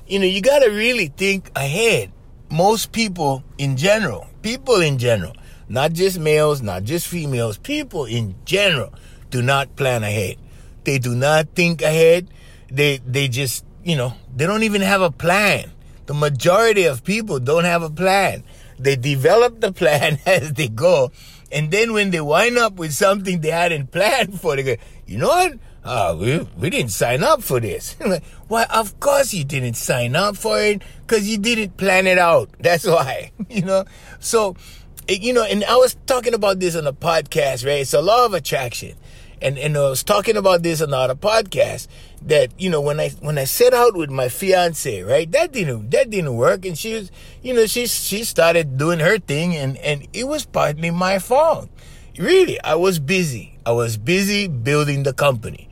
you 0.07 0.19
know, 0.19 0.27
you 0.27 0.43
got 0.43 0.61
to 0.61 0.69
really 0.69 1.09
think 1.09 1.51
ahead 1.57 2.13
most 2.51 2.93
people 2.93 3.43
in 3.59 3.77
general, 3.77 4.27
people 4.43 4.81
in 4.81 4.99
general, 4.99 5.35
not 5.69 5.93
just 5.93 6.19
males, 6.19 6.63
not 6.63 6.85
just 6.85 7.09
females, 7.09 7.59
people 7.59 8.05
in 8.05 8.35
general 8.45 8.93
do 9.31 9.43
not 9.43 9.75
plan 9.77 10.05
ahead. 10.05 10.37
They 10.85 10.99
do 10.99 11.15
not 11.15 11.49
think 11.55 11.83
ahead. 11.83 12.29
They 12.69 12.99
they 12.99 13.29
just, 13.29 13.65
you 13.85 13.97
know, 13.97 14.15
they 14.35 14.47
don't 14.47 14.63
even 14.63 14.83
have 14.83 15.03
a 15.03 15.11
plan. 15.11 15.71
The 16.07 16.15
majority 16.15 16.85
of 16.85 17.05
people 17.05 17.41
don't 17.41 17.65
have 17.65 17.83
a 17.83 17.91
plan. 17.91 18.45
They 18.79 18.97
develop 18.97 19.61
the 19.61 19.73
plan 19.73 20.19
as 20.27 20.53
they 20.53 20.69
go. 20.69 21.13
And 21.51 21.71
then 21.71 21.93
when 21.93 22.11
they 22.11 22.21
wind 22.21 22.59
up 22.59 22.75
with 22.75 22.93
something 22.93 23.41
they 23.41 23.51
hadn't 23.51 23.93
planned 23.93 24.41
for, 24.41 24.57
they 24.57 24.63
go, 24.63 24.77
you 25.07 25.19
know 25.19 25.29
what? 25.29 25.59
oh, 25.87 26.17
we, 26.17 26.39
we 26.59 26.71
didn't 26.71 26.91
sign 26.91 27.23
up 27.23 27.43
for 27.43 27.61
this. 27.61 27.97
Why, 28.49 28.65
of 28.65 28.99
course 29.01 29.33
you 29.33 29.45
didn't 29.45 29.75
sign 29.75 30.17
up 30.17 30.37
for 30.37 30.61
it 30.61 30.83
because 31.07 31.29
you 31.29 31.39
didn't 31.39 31.77
plan 31.77 32.07
it 32.07 32.19
out. 32.19 32.51
That's 32.61 32.87
why, 32.87 33.31
you 33.49 33.63
know? 33.63 33.85
So, 34.21 34.57
you 35.09 35.33
know, 35.33 35.45
and 35.45 35.65
I 35.65 35.77
was 35.77 35.97
talking 36.07 36.35
about 36.35 36.61
this 36.61 36.77
on 36.77 36.87
a 36.87 36.93
podcast, 36.93 37.65
right? 37.65 37.81
It's 37.81 37.95
a 37.95 38.03
law 38.03 38.27
of 38.27 38.35
attraction. 38.35 38.97
And, 39.41 39.59
and 39.59 39.77
I 39.77 39.89
was 39.89 40.03
talking 40.03 40.37
about 40.37 40.63
this 40.63 40.81
on 40.81 40.93
other 40.93 41.15
podcast 41.15 41.89
that, 42.23 42.59
you 42.59 42.71
know, 42.71 42.81
when 42.81 42.99
I, 43.01 43.11
when 43.21 43.39
I 43.39 43.45
set 43.45 43.75
out 43.75 43.97
with 43.97 44.11
my 44.11 44.29
fiance, 44.29 45.03
right? 45.03 45.31
That 45.31 45.53
didn't, 45.53 45.91
that 45.91 46.11
didn't 46.11 46.37
work. 46.37 46.65
And 46.65 46.77
she 46.77 46.95
was, 46.95 47.11
you 47.43 47.55
know, 47.55 47.67
she, 47.67 47.87
she 47.87 48.25
started 48.25 48.79
doing 48.79 49.01
her 49.01 49.19
thing 49.19 49.55
and, 49.57 49.77
and 49.79 50.07
it 50.13 50.25
was 50.25 50.45
partly 50.45 50.91
my 50.91 51.19
fault. 51.19 51.69
Really, 52.19 52.61
I 52.63 52.75
was 52.77 52.99
busy. 52.99 53.59
I 53.67 53.73
was 53.73 53.97
busy 53.97 54.49
building 54.49 55.03
the 55.03 55.13
company 55.13 55.67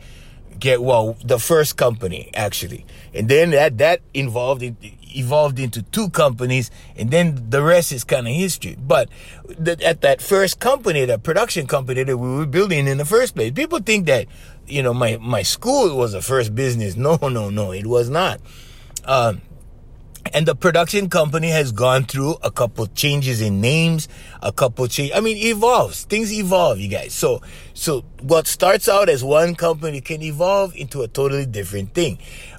get 0.59 0.83
well 0.83 1.17
the 1.23 1.39
first 1.39 1.77
company 1.77 2.31
actually 2.33 2.87
and 3.13 3.29
then 3.29 3.51
that 3.51 3.77
that 3.77 4.01
involved 4.15 4.63
it 4.63 4.75
evolved 5.17 5.59
into 5.59 5.83
two 5.83 6.09
companies 6.09 6.71
and 6.97 7.11
then 7.11 7.51
the 7.51 7.63
rest 7.63 7.93
is 7.93 8.03
kind 8.03 8.27
of 8.27 8.33
history 8.33 8.75
but 8.81 9.09
the, 9.59 9.79
at 9.85 10.01
that 10.01 10.23
first 10.23 10.61
company 10.61 11.05
the 11.05 11.19
production 11.19 11.67
company 11.67 12.03
that 12.03 12.17
we 12.17 12.37
were 12.37 12.47
building 12.47 12.87
in 12.87 12.99
the 12.99 13.05
first 13.05 13.35
place 13.35 13.51
people 13.51 13.79
think 13.79 14.07
that 14.07 14.27
you 14.67 14.83
know 14.83 14.95
my 14.95 15.17
my 15.21 15.43
school 15.43 15.97
was 15.97 16.13
the 16.13 16.23
first 16.23 16.55
business 16.55 16.97
no 17.09 17.17
no 17.23 17.51
no 17.51 17.73
it 17.73 17.87
was 17.87 18.09
not 18.09 18.41
um, 19.05 19.41
and 20.33 20.47
the 20.47 20.55
production 20.55 21.11
company 21.11 21.51
has 21.51 21.71
gone 21.73 22.05
through 22.05 22.37
a 22.43 22.51
couple 22.51 22.87
changes 22.87 23.41
in 23.41 23.61
names, 23.61 24.09
a 24.43 24.53
couple 24.53 24.87
change. 24.89 25.13
I 25.15 25.21
mean, 25.21 25.37
evolves. 25.37 26.05
Things 26.05 26.33
evolve, 26.33 26.79
you 26.81 26.89
guys. 26.89 27.13
So, 27.13 27.43
so 27.75 28.03
what 28.21 28.47
starts 28.47 28.89
out 28.89 29.09
as 29.09 29.23
one 29.23 29.55
company 29.55 30.01
can 30.01 30.23
evolve 30.23 30.75
into 30.77 31.03
a 31.03 31.09
totally 31.09 31.47
different 31.47 31.95
thing. 31.95 32.19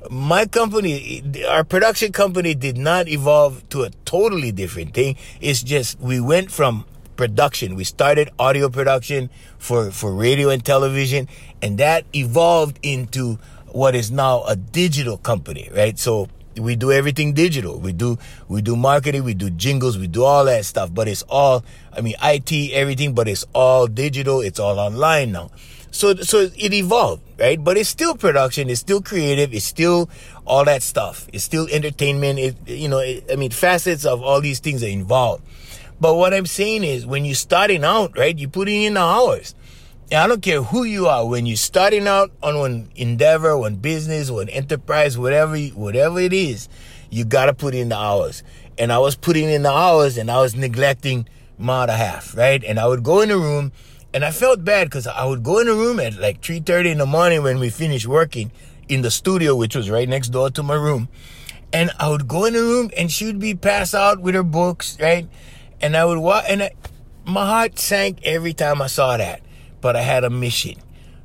My 0.09 0.45
company, 0.45 1.23
our 1.49 1.63
production 1.63 2.11
company 2.11 2.53
did 2.53 2.77
not 2.77 3.07
evolve 3.07 3.67
to 3.69 3.83
a 3.83 3.89
totally 4.05 4.51
different 4.51 4.93
thing. 4.93 5.15
It's 5.41 5.63
just 5.63 5.99
we 5.99 6.19
went 6.19 6.51
from 6.51 6.85
production. 7.15 7.75
We 7.75 7.83
started 7.83 8.29
audio 8.39 8.69
production 8.69 9.29
for, 9.57 9.91
for 9.91 10.13
radio 10.13 10.49
and 10.49 10.63
television, 10.63 11.27
and 11.61 11.77
that 11.77 12.05
evolved 12.13 12.79
into 12.83 13.39
what 13.67 13.95
is 13.95 14.11
now 14.11 14.43
a 14.43 14.55
digital 14.55 15.17
company, 15.17 15.69
right? 15.73 15.99
So 15.99 16.29
we 16.57 16.75
do 16.75 16.91
everything 16.91 17.33
digital. 17.33 17.79
We 17.79 17.91
do 17.91 18.17
we 18.47 18.61
do 18.61 18.75
marketing, 18.75 19.23
we 19.23 19.33
do 19.33 19.49
jingles, 19.49 19.97
we 19.97 20.07
do 20.07 20.23
all 20.23 20.45
that 20.45 20.65
stuff. 20.65 20.93
But 20.93 21.07
it's 21.07 21.23
all 21.23 21.63
I 21.91 22.01
mean 22.01 22.15
IT, 22.23 22.71
everything, 22.73 23.13
but 23.13 23.27
it's 23.27 23.45
all 23.53 23.87
digital. 23.87 24.41
It's 24.41 24.59
all 24.59 24.79
online 24.79 25.31
now. 25.31 25.51
So 25.91 26.15
so 26.15 26.49
it 26.57 26.73
evolved, 26.73 27.23
right? 27.39 27.61
But 27.61 27.77
it's 27.77 27.89
still 27.89 28.15
production. 28.15 28.69
It's 28.69 28.81
still 28.81 29.01
creative. 29.01 29.53
It's 29.53 29.65
still 29.65 30.09
all 30.45 30.65
that 30.65 30.83
stuff. 30.83 31.27
It's 31.33 31.43
still 31.43 31.67
entertainment. 31.71 32.39
It 32.39 32.55
you 32.65 32.89
know 32.89 32.99
it, 32.99 33.25
I 33.31 33.35
mean 33.35 33.51
facets 33.51 34.05
of 34.05 34.21
all 34.21 34.41
these 34.41 34.59
things 34.59 34.83
are 34.83 34.87
involved. 34.87 35.43
But 35.99 36.15
what 36.15 36.33
I'm 36.33 36.45
saying 36.45 36.83
is 36.83 37.05
when 37.05 37.25
you're 37.25 37.35
starting 37.35 37.83
out, 37.83 38.17
right? 38.17 38.37
You're 38.37 38.49
putting 38.49 38.83
in 38.83 38.95
the 38.95 39.01
hours. 39.01 39.55
And 40.11 40.19
I 40.19 40.27
don't 40.27 40.41
care 40.41 40.61
who 40.61 40.83
you 40.83 41.07
are 41.07 41.27
when 41.27 41.45
you're 41.45 41.57
starting 41.57 42.07
out 42.07 42.31
on 42.43 42.59
one 42.59 42.89
endeavor, 42.95 43.57
one 43.57 43.77
business, 43.77 44.29
one 44.29 44.49
enterprise, 44.49 45.17
whatever, 45.17 45.57
whatever 45.57 46.19
it 46.19 46.33
is, 46.33 46.69
you 47.09 47.25
gotta 47.25 47.53
put 47.53 47.73
in 47.73 47.89
the 47.89 47.97
hours. 47.97 48.43
And 48.77 48.91
I 48.91 48.99
was 48.99 49.15
putting 49.15 49.49
in 49.49 49.63
the 49.63 49.71
hours 49.71 50.17
and 50.17 50.29
I 50.29 50.41
was 50.41 50.55
neglecting 50.55 51.27
my 51.57 51.83
other 51.83 51.93
half, 51.93 52.37
right? 52.37 52.63
And 52.63 52.79
I 52.79 52.87
would 52.87 53.03
go 53.03 53.21
in 53.21 53.29
the 53.29 53.37
room 53.37 53.71
and 54.13 54.23
I 54.23 54.31
felt 54.31 54.63
bad 54.63 54.87
because 54.87 55.07
I 55.07 55.25
would 55.25 55.43
go 55.43 55.59
in 55.59 55.67
the 55.67 55.73
room 55.73 55.99
at 55.99 56.17
like 56.17 56.41
3.30 56.41 56.91
in 56.91 56.97
the 56.99 57.05
morning 57.05 57.41
when 57.41 57.59
we 57.59 57.69
finished 57.69 58.07
working 58.07 58.51
in 58.87 59.01
the 59.01 59.09
studio, 59.09 59.55
which 59.55 59.75
was 59.75 59.89
right 59.89 60.07
next 60.07 60.29
door 60.29 60.49
to 60.51 60.61
my 60.61 60.75
room. 60.75 61.09
And 61.73 61.89
I 61.99 62.09
would 62.09 62.27
go 62.27 62.45
in 62.45 62.53
the 62.53 62.61
room 62.61 62.91
and 62.95 63.11
she 63.11 63.25
would 63.25 63.39
be 63.39 63.55
passed 63.55 63.95
out 63.95 64.21
with 64.21 64.35
her 64.35 64.43
books, 64.43 64.97
right? 65.01 65.27
And 65.85 65.95
I 65.95 66.05
would 66.05 66.17
walk 66.17 66.45
and 66.49 66.63
I, 66.63 66.71
my 67.25 67.45
heart 67.45 67.79
sank 67.79 68.19
every 68.23 68.53
time 68.53 68.81
I 68.81 68.87
saw 68.87 69.17
that 69.17 69.41
but 69.85 69.95
I 69.95 70.01
had 70.01 70.23
a 70.23 70.31
mission, 70.31 70.77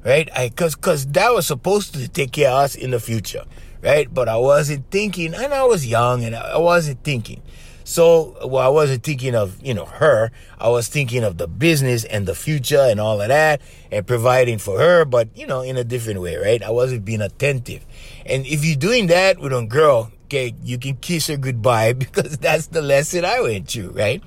right? 0.04 0.28
I, 0.36 0.50
cause, 0.50 0.74
cause 0.74 1.06
that 1.12 1.32
was 1.32 1.46
supposed 1.46 1.94
to 1.94 2.06
take 2.08 2.32
care 2.32 2.50
of 2.50 2.58
us 2.58 2.74
in 2.74 2.90
the 2.90 3.00
future, 3.00 3.44
right? 3.82 4.12
But 4.12 4.28
I 4.28 4.36
wasn't 4.36 4.90
thinking, 4.90 5.32
and 5.32 5.54
I 5.54 5.64
was 5.64 5.86
young 5.86 6.24
and 6.24 6.36
I 6.36 6.58
wasn't 6.58 7.02
thinking. 7.02 7.40
So, 7.84 8.36
well, 8.46 8.62
I 8.62 8.68
wasn't 8.68 9.02
thinking 9.02 9.34
of, 9.34 9.56
you 9.64 9.72
know, 9.72 9.86
her. 9.86 10.30
I 10.58 10.68
was 10.68 10.88
thinking 10.88 11.24
of 11.24 11.38
the 11.38 11.48
business 11.48 12.04
and 12.04 12.26
the 12.26 12.34
future 12.34 12.82
and 12.82 13.00
all 13.00 13.22
of 13.22 13.28
that 13.28 13.62
and 13.90 14.06
providing 14.06 14.58
for 14.58 14.78
her, 14.78 15.06
but, 15.06 15.34
you 15.34 15.46
know, 15.46 15.62
in 15.62 15.78
a 15.78 15.84
different 15.84 16.20
way, 16.20 16.36
right? 16.36 16.62
I 16.62 16.68
wasn't 16.68 17.06
being 17.06 17.22
attentive. 17.22 17.86
And 18.26 18.44
if 18.44 18.62
you're 18.62 18.76
doing 18.76 19.06
that 19.06 19.38
with 19.38 19.54
a 19.54 19.64
girl, 19.64 20.12
okay, 20.24 20.54
you 20.62 20.76
can 20.76 20.96
kiss 20.98 21.28
her 21.28 21.38
goodbye 21.38 21.92
because 22.04 22.36
that's 22.36 22.66
the 22.66 22.82
lesson 22.82 23.24
I 23.24 23.40
went 23.40 23.68
through, 23.68 23.92
right? 23.92 24.22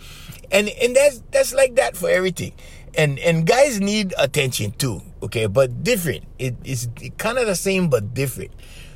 And, 0.54 0.70
and 0.70 0.96
that's, 0.96 1.22
that's 1.32 1.54
like 1.54 1.76
that 1.76 1.98
for 1.98 2.10
everything. 2.10 2.54
And 2.96 3.18
and 3.18 3.48
guys 3.48 3.80
need 3.82 4.13
attention 4.20 4.70
too 4.72 5.02
okay? 5.24 5.48
But 5.48 5.84
different. 5.84 6.26
It's 6.38 6.88
kind 7.18 7.38
of 7.38 7.48
the 7.48 7.56
same 7.56 7.89
but 7.89 8.13
different. 8.13 8.52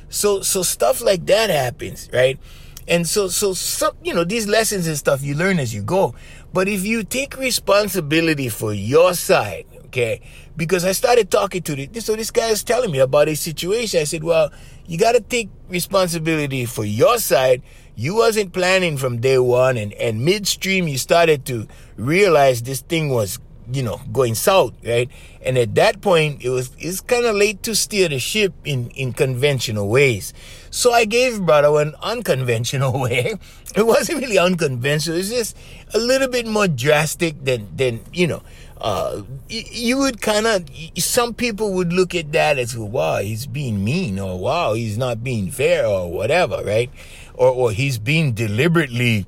So 0.08 0.42
so 0.42 0.62
stuff 0.62 1.00
like 1.00 1.26
that 1.26 1.50
happens 1.50 2.08
right? 2.12 2.38
And 2.86 3.06
so 3.06 3.28
so 3.28 3.54
some 3.54 3.96
you 4.04 4.14
know 4.14 4.24
these 4.24 4.46
lessons 4.46 4.86
and 4.86 4.96
stuff 4.96 5.22
you 5.22 5.34
learn 5.34 5.58
as 5.58 5.74
you 5.74 5.82
go. 5.82 6.14
But 6.52 6.68
if 6.68 6.84
you 6.84 7.02
take 7.02 7.36
responsibility 7.36 8.48
for 8.48 8.72
your 8.72 9.14
side 9.14 9.66
okay? 9.86 10.20
Because 10.56 10.84
i 10.84 10.92
started 10.92 11.30
talking 11.30 11.62
to 11.62 11.74
this 11.86 12.04
so 12.04 12.14
this 12.14 12.30
guy 12.30 12.48
is 12.48 12.62
telling 12.62 12.90
me 12.90 12.98
about 13.00 13.28
his 13.28 13.40
situation. 13.40 14.00
I 14.00 14.04
said 14.04 14.22
well 14.22 14.52
you 14.86 14.96
got 14.96 15.12
to 15.12 15.20
take 15.20 15.48
responsibility 15.68 16.64
for 16.66 16.84
your 16.84 17.18
side 17.18 17.62
you 17.98 18.14
wasn't 18.14 18.52
planning 18.52 18.96
from 18.96 19.18
day 19.18 19.38
one 19.40 19.76
and 19.76 19.92
and 19.94 20.24
midstream 20.24 20.86
you 20.86 20.96
started 20.96 21.44
to 21.44 21.66
realize 21.96 22.62
this 22.62 22.80
thing 22.80 23.08
was 23.10 23.40
you 23.70 23.82
know, 23.82 24.00
going 24.12 24.34
south, 24.34 24.72
right? 24.84 25.10
And 25.42 25.58
at 25.58 25.74
that 25.74 26.00
point, 26.00 26.42
it 26.42 26.48
was 26.48 26.70
it's 26.78 27.00
kind 27.00 27.26
of 27.26 27.36
late 27.36 27.62
to 27.64 27.74
steer 27.74 28.08
the 28.08 28.18
ship 28.18 28.54
in 28.64 28.90
in 28.90 29.12
conventional 29.12 29.88
ways. 29.88 30.32
So 30.70 30.92
I 30.92 31.04
gave 31.04 31.42
brother 31.42 31.68
an 31.80 31.94
unconventional 32.02 32.98
way. 33.04 33.34
It 33.76 33.86
wasn't 33.86 34.20
really 34.20 34.38
unconventional. 34.38 35.18
It's 35.18 35.28
just 35.28 35.56
a 35.92 35.98
little 35.98 36.28
bit 36.28 36.46
more 36.46 36.68
drastic 36.68 37.44
than 37.44 37.68
than 37.76 38.00
you 38.12 38.26
know. 38.26 38.42
Uh, 38.80 39.22
you 39.48 39.98
would 39.98 40.22
kind 40.22 40.46
of 40.46 40.64
some 40.96 41.34
people 41.34 41.74
would 41.74 41.92
look 41.92 42.14
at 42.14 42.30
that 42.30 42.60
as 42.60 42.76
wow 42.78 43.18
he's 43.18 43.44
being 43.44 43.82
mean 43.82 44.20
or 44.20 44.38
wow 44.38 44.72
he's 44.74 44.96
not 44.96 45.24
being 45.24 45.50
fair 45.50 45.84
or 45.84 46.12
whatever 46.12 46.62
right 46.64 46.88
or 47.38 47.50
or 47.50 47.70
he's 47.72 47.98
being 47.98 48.32
deliberately 48.32 49.26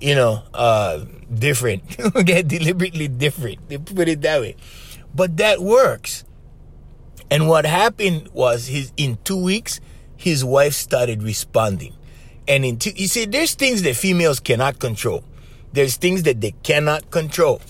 you 0.00 0.14
know 0.14 0.42
uh 0.52 1.04
different. 1.32 1.82
get 2.24 2.48
deliberately 2.48 3.08
different. 3.08 3.68
They 3.68 3.78
put 3.78 4.08
it 4.08 4.20
that 4.22 4.40
way. 4.40 4.56
But 5.14 5.36
that 5.38 5.60
works. 5.60 6.24
And 7.30 7.48
what 7.48 7.64
happened 7.64 8.28
was 8.32 8.66
his 8.66 8.92
in 8.96 9.18
two 9.24 9.42
weeks, 9.42 9.80
his 10.16 10.44
wife 10.44 10.74
started 10.74 11.22
responding. 11.22 11.94
And 12.46 12.64
in 12.64 12.78
two, 12.78 12.90
you 12.94 13.06
see, 13.06 13.24
there's 13.24 13.54
things 13.54 13.82
that 13.82 13.96
females 13.96 14.40
cannot 14.40 14.78
control. 14.78 15.24
There's 15.72 15.96
things 15.96 16.24
that 16.24 16.40
they 16.40 16.52
cannot 16.62 17.10
control. 17.10 17.62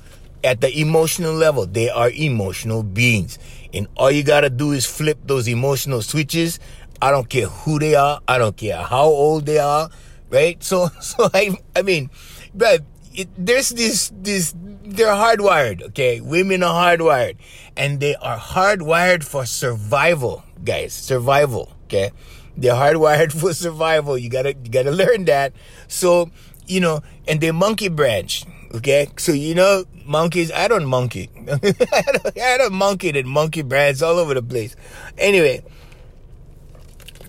At 0.42 0.61
the 0.61 0.76
emotional 0.81 1.35
level, 1.35 1.66
they 1.66 1.88
are 1.88 2.11
emotional 2.11 2.83
beings. 2.83 3.38
And 3.72 3.87
all 3.96 4.11
you 4.11 4.24
gotta 4.24 4.50
do 4.50 4.72
is 4.72 4.85
flip 4.85 5.18
those 5.24 5.46
emotional 5.46 6.02
switches. 6.02 6.59
I 7.02 7.10
don't 7.10 7.28
care 7.28 7.48
who 7.48 7.80
they 7.80 7.96
are. 7.96 8.20
I 8.28 8.38
don't 8.38 8.56
care 8.56 8.76
how 8.76 9.06
old 9.06 9.44
they 9.44 9.58
are. 9.58 9.90
Right? 10.30 10.62
So, 10.62 10.86
so 11.00 11.28
I, 11.34 11.58
I 11.74 11.82
mean, 11.82 12.10
but 12.54 12.82
it, 13.12 13.28
there's 13.36 13.70
this, 13.70 14.12
this, 14.14 14.54
they're 14.56 15.08
hardwired. 15.08 15.82
Okay. 15.88 16.20
Women 16.20 16.62
are 16.62 16.96
hardwired 16.96 17.36
and 17.76 17.98
they 17.98 18.14
are 18.14 18.38
hardwired 18.38 19.24
for 19.24 19.44
survival, 19.44 20.44
guys. 20.64 20.94
Survival. 20.94 21.72
Okay. 21.86 22.12
They're 22.56 22.74
hardwired 22.74 23.32
for 23.40 23.52
survival. 23.52 24.16
You 24.16 24.30
gotta, 24.30 24.50
you 24.50 24.70
gotta 24.70 24.92
learn 24.92 25.24
that. 25.24 25.54
So, 25.88 26.30
you 26.68 26.78
know, 26.78 27.02
and 27.26 27.40
they 27.40 27.50
monkey 27.50 27.88
branch. 27.88 28.44
Okay. 28.76 29.08
So, 29.18 29.32
you 29.32 29.56
know, 29.56 29.86
monkeys, 30.06 30.52
I 30.52 30.68
don't 30.68 30.86
monkey. 30.86 31.30
I 31.50 32.56
don't 32.58 32.74
monkey 32.74 33.10
that 33.10 33.26
monkey 33.26 33.62
branch 33.62 34.02
all 34.02 34.20
over 34.20 34.34
the 34.34 34.42
place. 34.42 34.76
Anyway, 35.18 35.64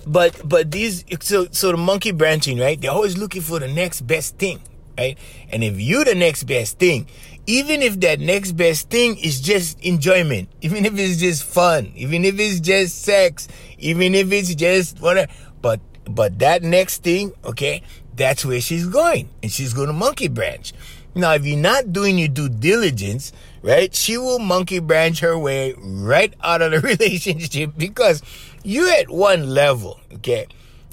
but, 0.06 0.40
but 0.48 0.72
these, 0.72 1.06
so, 1.22 1.48
so 1.52 1.72
the 1.72 1.78
monkey 1.78 2.12
branching, 2.12 2.60
right? 2.60 2.80
They're 2.80 2.92
always 2.92 3.18
looking 3.18 3.42
for 3.42 3.60
the 3.60 3.68
next 3.68 4.02
best 4.02 4.38
thing, 4.38 4.62
right? 4.98 5.18
And 5.50 5.64
if 5.64 5.80
you're 5.80 6.06
the 6.06 6.16
next 6.16 6.44
best 6.44 6.80
thing, 6.80 7.08
even 7.46 7.82
if 7.82 8.00
that 8.02 8.20
next 8.20 8.54
best 8.54 8.90
thing 8.90 9.18
is 9.18 9.42
just 9.42 9.80
enjoyment, 9.82 10.50
even 10.62 10.86
if 10.86 10.98
it's 10.98 11.20
just 11.20 11.44
fun, 11.44 11.92
even 11.96 12.26
if 12.26 12.40
it's 12.40 12.60
just 12.60 13.04
sex, 13.04 13.48
even 13.78 14.16
if 14.16 14.32
it's 14.32 14.56
just 14.56 15.00
whatever, 15.00 15.32
but, 15.62 15.80
but 16.06 16.40
that 16.40 16.64
next 16.64 17.04
thing, 17.04 17.34
okay, 17.46 17.84
that's 18.16 18.46
where 18.46 18.62
she's 18.62 18.88
going 18.88 19.30
and 19.42 19.52
she's 19.52 19.74
going 19.74 19.88
to 19.88 19.94
monkey 19.94 20.28
branch. 20.28 20.74
Now, 21.16 21.34
if 21.34 21.46
you're 21.46 21.58
not 21.58 21.94
doing 21.94 22.18
your 22.18 22.28
due 22.28 22.50
diligence, 22.50 23.34
right, 23.62 23.94
she 23.94 24.18
will 24.18 24.40
monkey 24.40 24.80
branch 24.80 25.20
her 25.20 25.38
way 25.38 25.76
right 25.78 26.34
out 26.42 26.64
of 26.64 26.72
the 26.72 26.80
relationship 27.00 27.72
because 27.78 28.24
you're 28.64 28.90
at 28.90 29.10
one 29.10 29.50
level, 29.50 30.00
okay? 30.16 30.48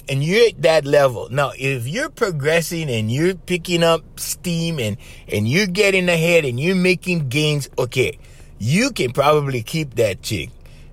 And 0.09 0.23
you're 0.23 0.49
at 0.49 0.61
that 0.61 0.85
level. 0.85 1.29
Now, 1.31 1.51
if 1.57 1.87
you're 1.87 2.09
progressing 2.09 2.89
and 2.89 3.11
you're 3.11 3.35
picking 3.35 3.81
up 3.83 4.19
steam 4.19 4.79
and, 4.79 4.97
and 5.27 5.47
you're 5.47 5.67
getting 5.67 6.09
ahead 6.09 6.43
and 6.43 6.59
you're 6.59 6.75
making 6.75 7.29
gains, 7.29 7.69
okay, 7.77 8.19
you 8.59 8.91
can 8.91 9.11
probably 9.13 9.63
keep 9.63 9.95
that 9.95 10.21
chick. 10.21 10.49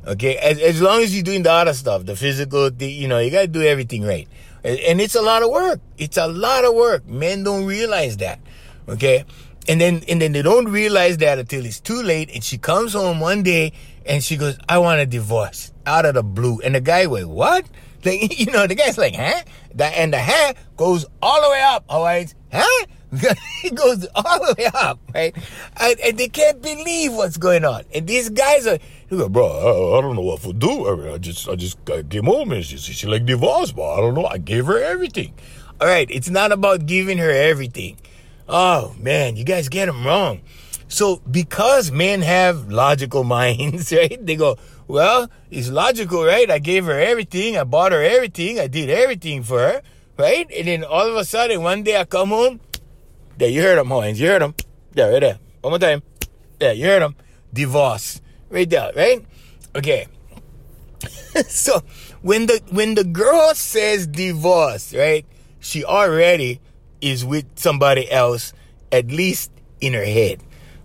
Okay. 0.07 0.37
As, 0.37 0.61
as 0.61 0.81
long 0.81 1.03
as 1.03 1.15
you're 1.15 1.25
doing 1.25 1.43
the 1.43 1.53
other 1.53 1.75
stuff, 1.75 2.07
the 2.07 2.17
physical, 2.17 2.71
the, 2.71 2.91
you 2.91 3.09
know, 3.09 3.19
you 3.19 3.31
got 3.31 3.43
to 3.43 3.49
do 3.49 3.63
everything 3.63 4.05
right. 4.05 4.29
And, 4.63 4.79
and 4.81 5.01
it's 5.01 5.15
a 5.15 5.23
lot 5.23 5.43
of 5.43 5.51
work. 5.51 5.81
It's 5.97 6.17
a 6.17 6.29
lot 6.29 6.65
of 6.65 6.75
work. 6.75 7.07
Men 7.07 7.43
don't 7.43 7.67
realize 7.67 8.19
that. 8.19 8.41
Okay. 8.89 9.25
And 9.69 9.81
then, 9.81 10.03
and 10.09 10.23
then 10.23 10.33
they 10.33 10.43
don't 10.43 10.69
realize 10.69 11.19
that 11.19 11.39
until 11.39 11.67
it's 11.67 11.81
too 11.81 12.03
late. 12.03 12.31
And 12.33 12.43
she 12.43 12.57
comes 12.57 12.95
home 12.95 13.21
one 13.21 13.43
day 13.43 13.73
and 14.07 14.23
she 14.23 14.37
goes, 14.37 14.57
I 14.69 14.79
want 14.79 15.01
a 15.01 15.07
divorce 15.07 15.73
out 15.89 16.05
of 16.05 16.15
the 16.15 16.23
blue. 16.23 16.61
And 16.61 16.75
the 16.75 16.81
guy 16.81 17.07
went, 17.07 17.29
what? 17.29 17.67
Like, 18.05 18.39
you 18.39 18.47
know, 18.47 18.65
the 18.69 18.77
guy's 18.77 18.97
like, 18.97 19.17
huh? 19.17 19.43
That, 19.75 19.95
and 19.97 20.13
the 20.13 20.23
huh 20.23 20.55
goes 20.77 21.05
all 21.21 21.43
the 21.43 21.51
way 21.51 21.61
up. 21.61 21.85
All 21.89 22.05
right. 22.05 22.33
Huh? 22.53 22.87
it 23.65 23.75
goes 23.75 24.07
all 24.15 24.39
the 24.39 24.55
way 24.57 24.67
up, 24.73 25.01
right? 25.13 25.37
And, 25.77 25.99
and, 25.99 26.17
they 26.17 26.29
can't 26.29 26.63
believe 26.63 27.13
what's 27.15 27.39
going 27.39 27.65
on. 27.65 27.83
And 27.93 28.07
these 28.07 28.29
guys 28.29 28.69
are, 28.69 28.79
go, 29.11 29.29
bro, 29.29 29.47
I, 29.47 29.99
I, 29.99 30.01
don't 30.01 30.15
know 30.15 30.23
what 30.23 30.43
to 30.43 30.53
do. 30.53 31.13
I 31.13 31.19
just, 31.19 31.49
I 31.49 31.57
just 31.57 31.85
came 31.85 32.25
home 32.25 32.53
and 32.53 32.65
she, 32.65 32.77
she 32.77 33.07
like 33.09 33.27
divorced, 33.27 33.75
but 33.75 33.95
I 33.95 33.97
don't 33.97 34.15
know. 34.15 34.27
I 34.27 34.39
gave 34.39 34.67
her 34.67 34.81
everything. 34.81 35.35
All 35.81 35.89
right. 35.89 36.09
It's 36.09 36.31
not 36.31 36.53
about 36.53 36.87
giving 36.87 37.19
her 37.19 37.33
everything. 37.33 37.97
Oh 38.49 38.95
man, 38.99 39.37
you 39.37 39.45
guys 39.45 39.69
get 39.69 39.87
them 39.87 40.07
wrong. 40.07 40.41
So 40.89 41.21
because 41.31 41.91
men 41.91 42.23
have 42.23 42.71
logical 42.71 43.25
minds, 43.39 43.93
right? 43.93 44.25
They 44.25 44.37
go, 44.37 44.57
well, 44.89 45.31
it's 45.51 45.69
logical, 45.69 46.25
right? 46.25 46.51
I 46.51 46.59
gave 46.59 46.87
her 46.87 46.99
everything. 46.99 47.59
I 47.59 47.65
bought 47.65 47.93
her 47.93 48.03
everything. 48.03 48.59
I 48.59 48.67
did 48.67 48.89
everything 48.89 49.43
for 49.43 49.59
her, 49.59 49.83
right? 50.17 50.51
And 50.51 50.67
then 50.67 50.83
all 50.83 51.07
of 51.07 51.15
a 51.17 51.25
sudden, 51.25 51.63
one 51.63 51.83
day 51.83 52.01
I 52.01 52.05
come 52.05 52.31
home. 52.31 52.61
There, 53.37 53.49
you 53.49 53.63
heard 53.63 53.79
them, 53.79 53.89
Hawaiians. 53.89 54.19
You 54.19 54.29
heard 54.29 54.43
them. 54.43 54.55
There, 54.93 55.13
right 55.13 55.21
there. 55.21 55.39
One 55.61 55.73
more 55.73 55.79
time. 55.79 56.03
There, 56.59 56.73
you 56.73 56.87
heard 56.87 57.03
them. 57.03 57.15
Divorce. 57.53 58.21
Right 58.49 58.69
there, 58.69 58.91
right? 58.97 59.25
Okay. 59.77 60.07
so 61.49 61.83
when 62.23 62.47
the 62.47 62.61
when 62.71 62.95
the 62.95 63.05
girl 63.05 63.55
says 63.55 64.07
divorce, 64.07 64.95
right? 64.95 65.27
She 65.61 65.85
already 65.85 66.61
is 67.01 67.25
with 67.25 67.45
somebody 67.57 68.11
else, 68.11 68.53
at 68.91 69.09
least 69.09 69.53
in 69.81 69.93
her 69.93 70.05
head. 70.05 70.41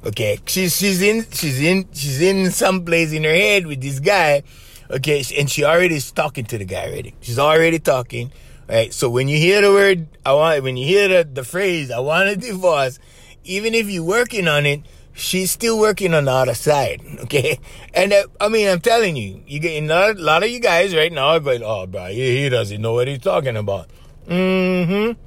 Okay, 0.05 0.39
she's 0.45 0.75
she's 0.75 1.01
in 1.01 1.25
she's 1.31 1.61
in 1.61 1.87
she's 1.93 2.21
in 2.21 2.51
some 2.51 2.83
place 2.83 3.13
in 3.13 3.23
her 3.23 3.33
head 3.33 3.65
with 3.65 3.81
this 3.81 3.99
guy. 3.99 4.43
Okay, 4.91 5.23
and 5.37 5.49
she 5.49 5.63
already 5.63 5.95
is 5.95 6.11
talking 6.11 6.45
to 6.45 6.57
the 6.57 6.65
guy 6.65 6.87
already. 6.87 7.15
She's 7.21 7.39
already 7.39 7.79
talking. 7.79 8.31
Right. 8.67 8.93
So 8.93 9.09
when 9.09 9.27
you 9.27 9.37
hear 9.37 9.61
the 9.61 9.71
word, 9.71 10.07
I 10.25 10.33
want 10.33 10.63
when 10.63 10.77
you 10.77 10.85
hear 10.85 11.07
the, 11.07 11.29
the 11.29 11.43
phrase, 11.43 11.91
I 11.91 11.99
want 11.99 12.29
a 12.29 12.35
divorce, 12.35 12.99
even 13.43 13.73
if 13.73 13.89
you're 13.89 14.03
working 14.03 14.47
on 14.47 14.65
it, 14.65 14.81
she's 15.13 15.51
still 15.51 15.79
working 15.79 16.13
on 16.13 16.25
the 16.25 16.31
other 16.31 16.55
side. 16.55 17.01
Okay. 17.23 17.59
And 17.93 18.11
uh, 18.11 18.25
I 18.39 18.49
mean, 18.49 18.67
I'm 18.67 18.81
telling 18.81 19.15
you, 19.15 19.41
you 19.47 19.59
get 19.59 19.81
a 19.81 19.87
lot, 19.87 20.17
a 20.17 20.21
lot 20.21 20.43
of 20.43 20.49
you 20.49 20.59
guys 20.59 20.93
right 20.93 21.11
now 21.11 21.29
are 21.29 21.39
going, 21.39 21.63
oh, 21.63 21.87
bro, 21.87 22.07
he, 22.07 22.43
he 22.43 22.49
doesn't 22.49 22.81
know 22.81 22.93
what 22.93 23.07
he's 23.07 23.19
talking 23.19 23.55
about. 23.55 23.87
Mm-hmm. 24.27 25.19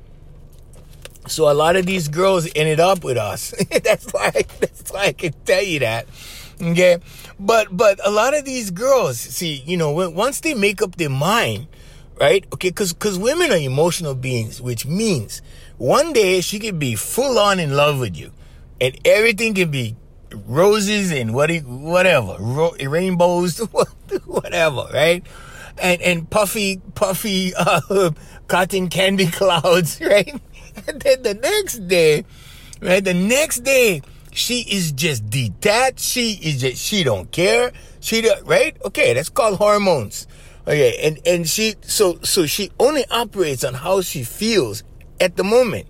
So 1.29 1.51
a 1.51 1.55
lot 1.55 1.77
of 1.77 1.87
these 1.87 2.09
girls 2.09 2.49
ended 2.55 2.81
up 2.81 3.05
with 3.05 3.17
us. 3.17 3.53
that's 3.83 4.13
why 4.13 4.31
that's 4.31 4.91
why 4.91 5.07
I 5.07 5.13
can 5.13 5.33
tell 5.45 5.63
you 5.63 5.81
that. 5.81 6.07
Okay. 6.61 6.99
But 7.39 7.77
but 7.77 8.01
a 8.05 8.11
lot 8.11 8.37
of 8.37 8.45
these 8.45 8.71
girls, 8.71 9.19
see, 9.19 9.63
you 9.67 9.77
know, 9.77 9.91
once 9.91 10.41
they 10.41 10.55
make 10.55 10.81
up 10.81 10.97
their 10.97 11.11
mind, 11.11 11.67
right? 12.21 12.45
Okay, 12.53 12.71
cuz 12.71 12.93
cuz 12.93 13.19
women 13.19 13.51
are 13.51 13.57
emotional 13.57 14.15
beings, 14.15 14.61
which 14.61 14.87
means 14.87 15.43
one 15.79 16.13
day 16.13 16.41
she 16.41 16.59
could 16.59 16.79
be 16.79 16.95
full 16.95 17.39
on 17.39 17.61
in 17.61 17.77
love 17.77 17.99
with 17.99 18.17
you 18.17 18.33
and 18.81 18.99
everything 19.05 19.55
can 19.55 19.71
be 19.71 19.97
roses 20.47 21.13
and 21.13 21.35
what 21.35 21.51
whatever, 21.65 22.37
rainbows, 22.81 23.59
whatever, 24.25 24.87
right? 24.93 25.25
And 25.79 26.01
and 26.03 26.31
puffy 26.31 26.81
puffy 26.95 27.55
uh, 27.59 28.11
cotton 28.49 28.89
candy 28.89 29.27
clouds, 29.27 30.01
right? 30.01 30.41
And 30.89 31.01
then 31.01 31.23
the 31.23 31.35
next 31.35 31.89
day, 31.89 32.25
right? 32.81 33.05
The 33.05 33.15
next 33.15 33.61
day, 33.61 34.03
she 34.33 34.61
is 34.61 34.93
just 34.93 35.29
detached. 35.31 36.01
She 36.01 36.33
is 36.33 36.61
just, 36.61 36.83
she 36.83 37.03
don't 37.05 37.31
care. 37.31 37.73
She, 38.01 38.23
do, 38.23 38.33
right? 38.45 38.77
Okay, 38.85 39.15
that's 39.15 39.29
called 39.31 39.59
hormones. 39.59 40.27
Okay, 40.67 40.99
and, 41.03 41.19
and 41.27 41.49
she, 41.49 41.75
so, 41.83 42.19
so 42.23 42.47
she 42.47 42.71
only 42.79 43.05
operates 43.11 43.65
on 43.65 43.75
how 43.75 44.01
she 44.01 44.25
feels 44.25 44.83
at 45.21 45.37
the 45.37 45.45
moment. 45.45 45.87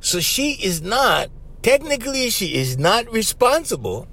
So 0.00 0.20
she 0.20 0.52
is 0.52 0.82
not, 0.82 1.28
technically, 1.62 2.30
she 2.30 2.54
is 2.54 2.78
not 2.78 3.10
responsible 3.12 4.08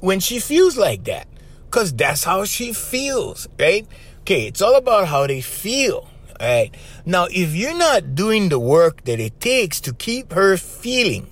when 0.00 0.20
she 0.20 0.40
feels 0.40 0.76
like 0.76 1.04
that. 1.04 1.28
Cause 1.70 1.92
that's 1.94 2.24
how 2.24 2.44
she 2.44 2.72
feels, 2.72 3.48
right? 3.58 3.86
Okay, 4.20 4.46
it's 4.46 4.60
all 4.60 4.74
about 4.74 5.08
how 5.08 5.26
they 5.26 5.40
feel. 5.40 6.08
Right 6.42 6.74
Now, 7.06 7.28
if 7.30 7.54
you're 7.54 7.78
not 7.78 8.16
doing 8.16 8.48
the 8.48 8.58
work 8.58 9.04
that 9.04 9.20
it 9.20 9.40
takes 9.40 9.80
to 9.82 9.94
keep 9.94 10.32
her 10.32 10.56
feeling, 10.56 11.30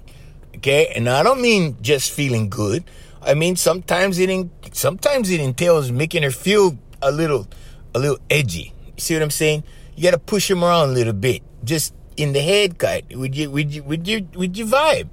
okay, 0.55 0.93
and 0.95 1.09
I 1.09 1.25
don't 1.25 1.43
mean 1.43 1.77
just 1.83 2.13
feeling 2.13 2.49
good. 2.49 2.85
I 3.21 3.35
mean 3.35 3.57
sometimes 3.57 4.21
it 4.21 4.31
in, 4.31 4.53
sometimes 4.71 5.29
it 5.31 5.41
entails 5.41 5.91
making 5.91 6.23
her 6.23 6.31
feel 6.31 6.79
a 7.03 7.11
little 7.11 7.49
a 7.93 7.99
little 7.99 8.19
edgy. 8.31 8.73
You 8.87 9.01
see 9.01 9.15
what 9.15 9.25
I'm 9.25 9.31
saying? 9.31 9.65
You 9.97 10.05
got 10.05 10.13
to 10.13 10.19
push 10.19 10.49
him 10.49 10.63
around 10.63 10.91
a 10.91 10.93
little 10.93 11.13
bit, 11.13 11.43
just 11.65 11.93
in 12.17 12.33
the 12.33 12.41
head 12.41 12.79
cut 12.79 13.05
with 13.13 13.35
your 13.35 13.51
with 13.51 13.73
your 13.73 13.83
with 13.83 14.07
your 14.07 14.21
with 14.37 14.57
your 14.57 14.69
vibe. 14.69 15.09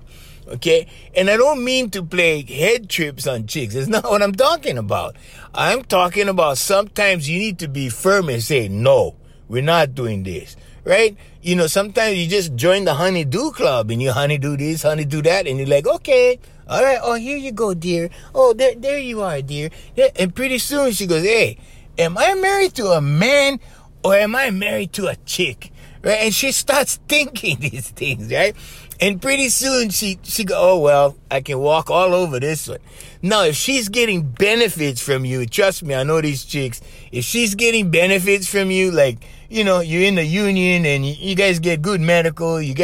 Okay? 0.47 0.88
And 1.15 1.27
I 1.27 1.38
don't 1.38 1.63
mean 1.63 1.89
to 1.89 2.03
play 2.03 2.43
head 2.43 2.88
trips 2.88 3.25
on 3.25 3.47
chicks. 3.47 3.73
That's 3.73 3.88
not 3.97 4.03
what 4.03 4.21
I'm 4.21 4.36
talking 4.36 4.77
about. 4.77 5.15
I'm 5.55 5.83
talking 5.83 6.29
about 6.29 6.60
sometimes 6.60 7.27
you 7.27 7.39
need 7.39 7.57
to 7.60 7.67
be 7.67 7.89
firm 7.89 8.29
and 8.29 8.43
say 8.43 8.67
no. 8.67 9.15
We're 9.47 9.63
not 9.63 9.95
doing 9.95 10.23
this, 10.23 10.55
right? 10.83 11.15
You 11.41 11.55
know, 11.55 11.67
sometimes 11.67 12.17
you 12.17 12.27
just 12.27 12.55
join 12.55 12.86
the 12.86 12.95
honeydew 12.95 13.51
club 13.51 13.91
and 13.91 14.01
you 14.01 14.12
honeydew 14.12 14.57
this, 14.57 14.83
honeydew 14.83 15.21
that, 15.23 15.47
and 15.47 15.57
you're 15.57 15.67
like, 15.67 15.88
okay, 15.88 16.39
all 16.67 16.83
right, 16.83 16.99
oh, 17.01 17.15
here 17.15 17.38
you 17.38 17.51
go, 17.51 17.73
dear. 17.73 18.10
Oh, 18.36 18.53
there, 18.53 18.75
there 18.75 18.97
you 18.97 19.21
are, 19.21 19.41
dear. 19.41 19.69
And 20.17 20.36
pretty 20.36 20.57
soon 20.57 20.91
she 20.91 21.07
goes, 21.07 21.23
hey, 21.23 21.57
am 21.97 22.17
I 22.17 22.33
married 22.33 22.75
to 22.75 22.88
a 22.88 23.01
man 23.01 23.60
or 24.03 24.15
am 24.15 24.36
I 24.36 24.51
married 24.51 24.93
to 24.93 25.07
a 25.07 25.15
chick? 25.25 25.71
right? 26.07 26.21
And 26.21 26.33
she 26.33 26.51
starts 26.51 26.99
thinking 27.07 27.60
these 27.60 27.89
things, 27.89 28.31
right? 28.31 28.55
And 28.99 29.21
pretty 29.21 29.49
soon 29.49 29.89
she 29.89 30.17
she 30.23 30.43
go, 30.43 30.55
oh 30.57 30.79
well, 30.79 31.15
I 31.29 31.41
can 31.41 31.60
walk 31.60 31.91
all 31.91 32.15
over 32.15 32.39
this 32.39 32.67
one. 32.67 32.79
Now, 33.21 33.43
if 33.43 33.55
she's 33.55 33.89
getting 33.89 34.23
benefits 34.23 35.01
from 35.01 35.23
you, 35.23 35.45
trust 35.45 35.83
me, 35.83 35.93
I 35.93 36.03
know 36.03 36.19
these 36.21 36.43
chicks. 36.43 36.81
If 37.12 37.23
she's 37.23 37.53
getting 37.53 37.91
benefits 37.91 38.47
from 38.47 38.71
you, 38.71 38.89
like 38.89 39.19
you 39.49 39.63
know, 39.63 39.79
you're 39.79 40.03
in 40.03 40.15
the 40.15 40.25
union 40.25 40.86
and 40.86 41.05
you, 41.05 41.36
guys 41.36 41.60
get 41.60 41.81
good 41.81 42.01
medical, 42.01 42.62
you 42.62 42.75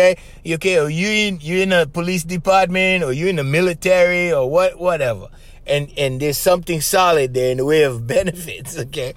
you 0.44 0.56
okay, 0.56 0.80
or 0.80 0.90
you 0.90 1.08
in 1.08 1.40
you're 1.42 1.64
in 1.64 1.74
a 1.74 1.86
police 1.86 2.24
department 2.24 3.04
or 3.04 3.12
you're 3.12 3.30
in 3.30 3.38
the 3.38 3.44
military 3.44 4.32
or 4.32 4.50
what 4.50 4.80
whatever. 4.80 5.28
And 5.66 5.92
and 5.98 6.20
there's 6.20 6.38
something 6.38 6.82
solid 6.82 7.34
there 7.34 7.52
in 7.52 7.58
the 7.58 7.66
way 7.66 7.84
of 7.84 8.08
benefits, 8.16 8.78
okay? 8.78 9.14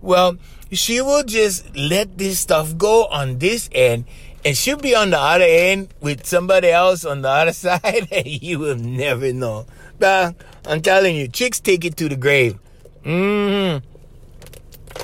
Well, 0.00 0.36
she 0.72 1.00
will 1.00 1.24
just 1.24 1.74
let 1.76 2.18
this 2.18 2.38
stuff 2.40 2.76
go 2.76 3.06
on 3.06 3.38
this 3.38 3.68
end 3.72 4.04
and 4.44 4.56
she'll 4.56 4.78
be 4.78 4.94
on 4.94 5.10
the 5.10 5.18
other 5.18 5.44
end 5.44 5.92
with 6.00 6.26
somebody 6.26 6.70
else 6.70 7.04
on 7.04 7.22
the 7.22 7.28
other 7.28 7.52
side 7.64 8.08
and 8.10 8.26
you 8.26 8.58
will 8.58 8.76
never 8.76 9.32
know. 9.32 9.66
But 9.98 10.34
I'm 10.66 10.80
telling 10.80 11.16
you, 11.16 11.28
chicks 11.28 11.60
take 11.60 11.84
it 11.84 11.96
to 11.98 12.08
the 12.08 12.16
grave. 12.16 12.58
Mm-hmm. 13.04 13.86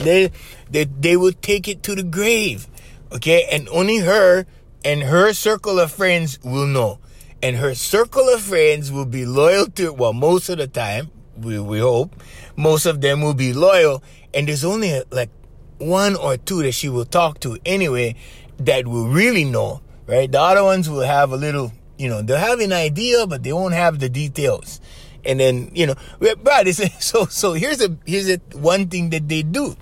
They, 0.04 0.30
they, 0.70 0.84
they 0.84 1.16
will 1.16 1.32
take 1.32 1.68
it 1.68 1.82
to 1.84 1.94
the 1.94 2.02
grave. 2.02 2.66
Okay? 3.12 3.46
And 3.50 3.68
only 3.68 3.98
her 3.98 4.46
and 4.84 5.02
her 5.02 5.32
circle 5.32 5.78
of 5.78 5.92
friends 5.92 6.38
will 6.42 6.66
know. 6.66 6.98
And 7.42 7.56
her 7.56 7.74
circle 7.74 8.28
of 8.28 8.40
friends 8.40 8.90
will 8.90 9.04
be 9.04 9.26
loyal 9.26 9.66
to, 9.66 9.92
well, 9.92 10.12
most 10.12 10.48
of 10.48 10.58
the 10.58 10.66
time, 10.66 11.10
we, 11.36 11.58
we 11.58 11.80
hope, 11.80 12.16
most 12.56 12.86
of 12.86 13.00
them 13.00 13.20
will 13.20 13.34
be 13.34 13.52
loyal. 13.52 14.02
And 14.32 14.48
there's 14.48 14.64
only 14.64 15.02
like 15.10 15.30
one 15.78 16.16
or 16.16 16.36
two 16.36 16.62
that 16.62 16.72
she 16.72 16.88
will 16.88 17.04
talk 17.04 17.40
to 17.40 17.58
anyway 17.66 18.16
that 18.58 18.86
will 18.86 19.08
really 19.08 19.44
know, 19.44 19.82
right? 20.06 20.30
The 20.30 20.40
other 20.40 20.64
ones 20.64 20.88
will 20.88 21.02
have 21.02 21.32
a 21.32 21.36
little, 21.36 21.72
you 21.98 22.08
know, 22.08 22.22
they'll 22.22 22.38
have 22.38 22.60
an 22.60 22.72
idea, 22.72 23.26
but 23.26 23.42
they 23.42 23.52
won't 23.52 23.74
have 23.74 23.98
the 23.98 24.08
details. 24.08 24.80
And 25.24 25.40
then, 25.40 25.70
you 25.74 25.86
know, 25.86 25.94
but 26.20 26.68
so, 27.00 27.26
so 27.26 27.52
here's 27.52 27.82
a, 27.82 27.96
here's 28.06 28.30
a 28.30 28.38
one 28.54 28.88
thing 28.88 29.10
that 29.10 29.28
they 29.28 29.42
do. 29.42 29.76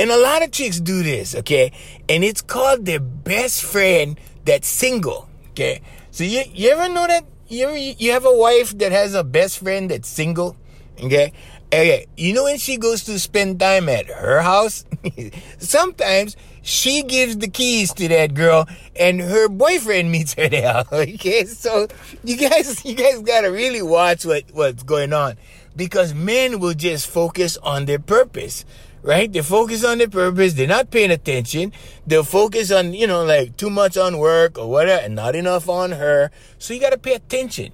And 0.00 0.10
a 0.10 0.16
lot 0.16 0.42
of 0.42 0.50
chicks 0.50 0.80
do 0.80 1.02
this, 1.02 1.34
okay? 1.34 1.72
And 2.08 2.24
it's 2.24 2.40
called 2.40 2.86
their 2.86 3.00
best 3.00 3.62
friend 3.62 4.18
that's 4.46 4.66
single, 4.66 5.28
okay? 5.50 5.82
So 6.10 6.24
you, 6.24 6.42
you 6.54 6.70
ever 6.70 6.88
know 6.88 7.06
that 7.06 7.26
you 7.48 7.68
you 7.68 8.12
have 8.12 8.24
a 8.24 8.34
wife 8.34 8.78
that 8.78 8.92
has 8.92 9.14
a 9.14 9.22
best 9.22 9.58
friend 9.58 9.90
that's 9.90 10.08
single, 10.08 10.56
okay? 11.02 11.34
Okay, 11.66 12.06
you 12.16 12.32
know 12.32 12.44
when 12.44 12.56
she 12.56 12.78
goes 12.78 13.04
to 13.04 13.18
spend 13.18 13.60
time 13.60 13.90
at 13.90 14.06
her 14.06 14.40
house? 14.40 14.86
Sometimes 15.58 16.34
she 16.62 17.02
gives 17.02 17.36
the 17.36 17.48
keys 17.48 17.92
to 17.94 18.08
that 18.08 18.32
girl 18.32 18.66
and 18.96 19.20
her 19.20 19.50
boyfriend 19.50 20.10
meets 20.12 20.32
her 20.32 20.48
there. 20.48 20.82
Okay, 20.90 21.44
so 21.44 21.88
you 22.24 22.38
guys 22.38 22.82
you 22.86 22.94
guys 22.94 23.20
gotta 23.20 23.52
really 23.52 23.82
watch 23.82 24.24
what, 24.24 24.44
what's 24.54 24.82
going 24.82 25.12
on. 25.12 25.36
Because 25.76 26.14
men 26.14 26.58
will 26.58 26.74
just 26.74 27.06
focus 27.06 27.58
on 27.58 27.84
their 27.84 28.00
purpose. 28.00 28.64
Right? 29.02 29.32
They 29.32 29.40
focus 29.40 29.82
on 29.84 29.98
their 29.98 30.08
purpose, 30.08 30.52
they're 30.52 30.66
not 30.66 30.90
paying 30.90 31.10
attention. 31.10 31.72
They'll 32.06 32.22
focus 32.22 32.70
on, 32.70 32.92
you 32.92 33.06
know, 33.06 33.24
like 33.24 33.56
too 33.56 33.70
much 33.70 33.96
on 33.96 34.18
work 34.18 34.58
or 34.58 34.68
whatever, 34.68 35.02
and 35.02 35.14
not 35.14 35.34
enough 35.34 35.68
on 35.68 35.92
her. 35.92 36.30
So 36.58 36.74
you 36.74 36.80
gotta 36.80 36.98
pay 36.98 37.14
attention 37.14 37.72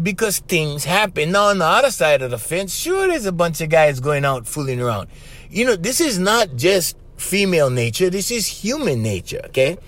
because 0.00 0.38
things 0.38 0.84
happen. 0.84 1.32
Now, 1.32 1.46
on 1.46 1.58
the 1.58 1.66
other 1.66 1.90
side 1.90 2.22
of 2.22 2.30
the 2.30 2.38
fence, 2.38 2.74
sure, 2.74 3.06
there's 3.06 3.26
a 3.26 3.32
bunch 3.32 3.60
of 3.60 3.68
guys 3.68 4.00
going 4.00 4.24
out 4.24 4.46
fooling 4.46 4.80
around. 4.80 5.08
You 5.50 5.66
know, 5.66 5.76
this 5.76 6.00
is 6.00 6.18
not 6.18 6.56
just 6.56 6.96
female 7.16 7.70
nature, 7.70 8.10
this 8.10 8.30
is 8.30 8.46
human 8.46 9.02
nature, 9.02 9.40
okay? 9.46 9.78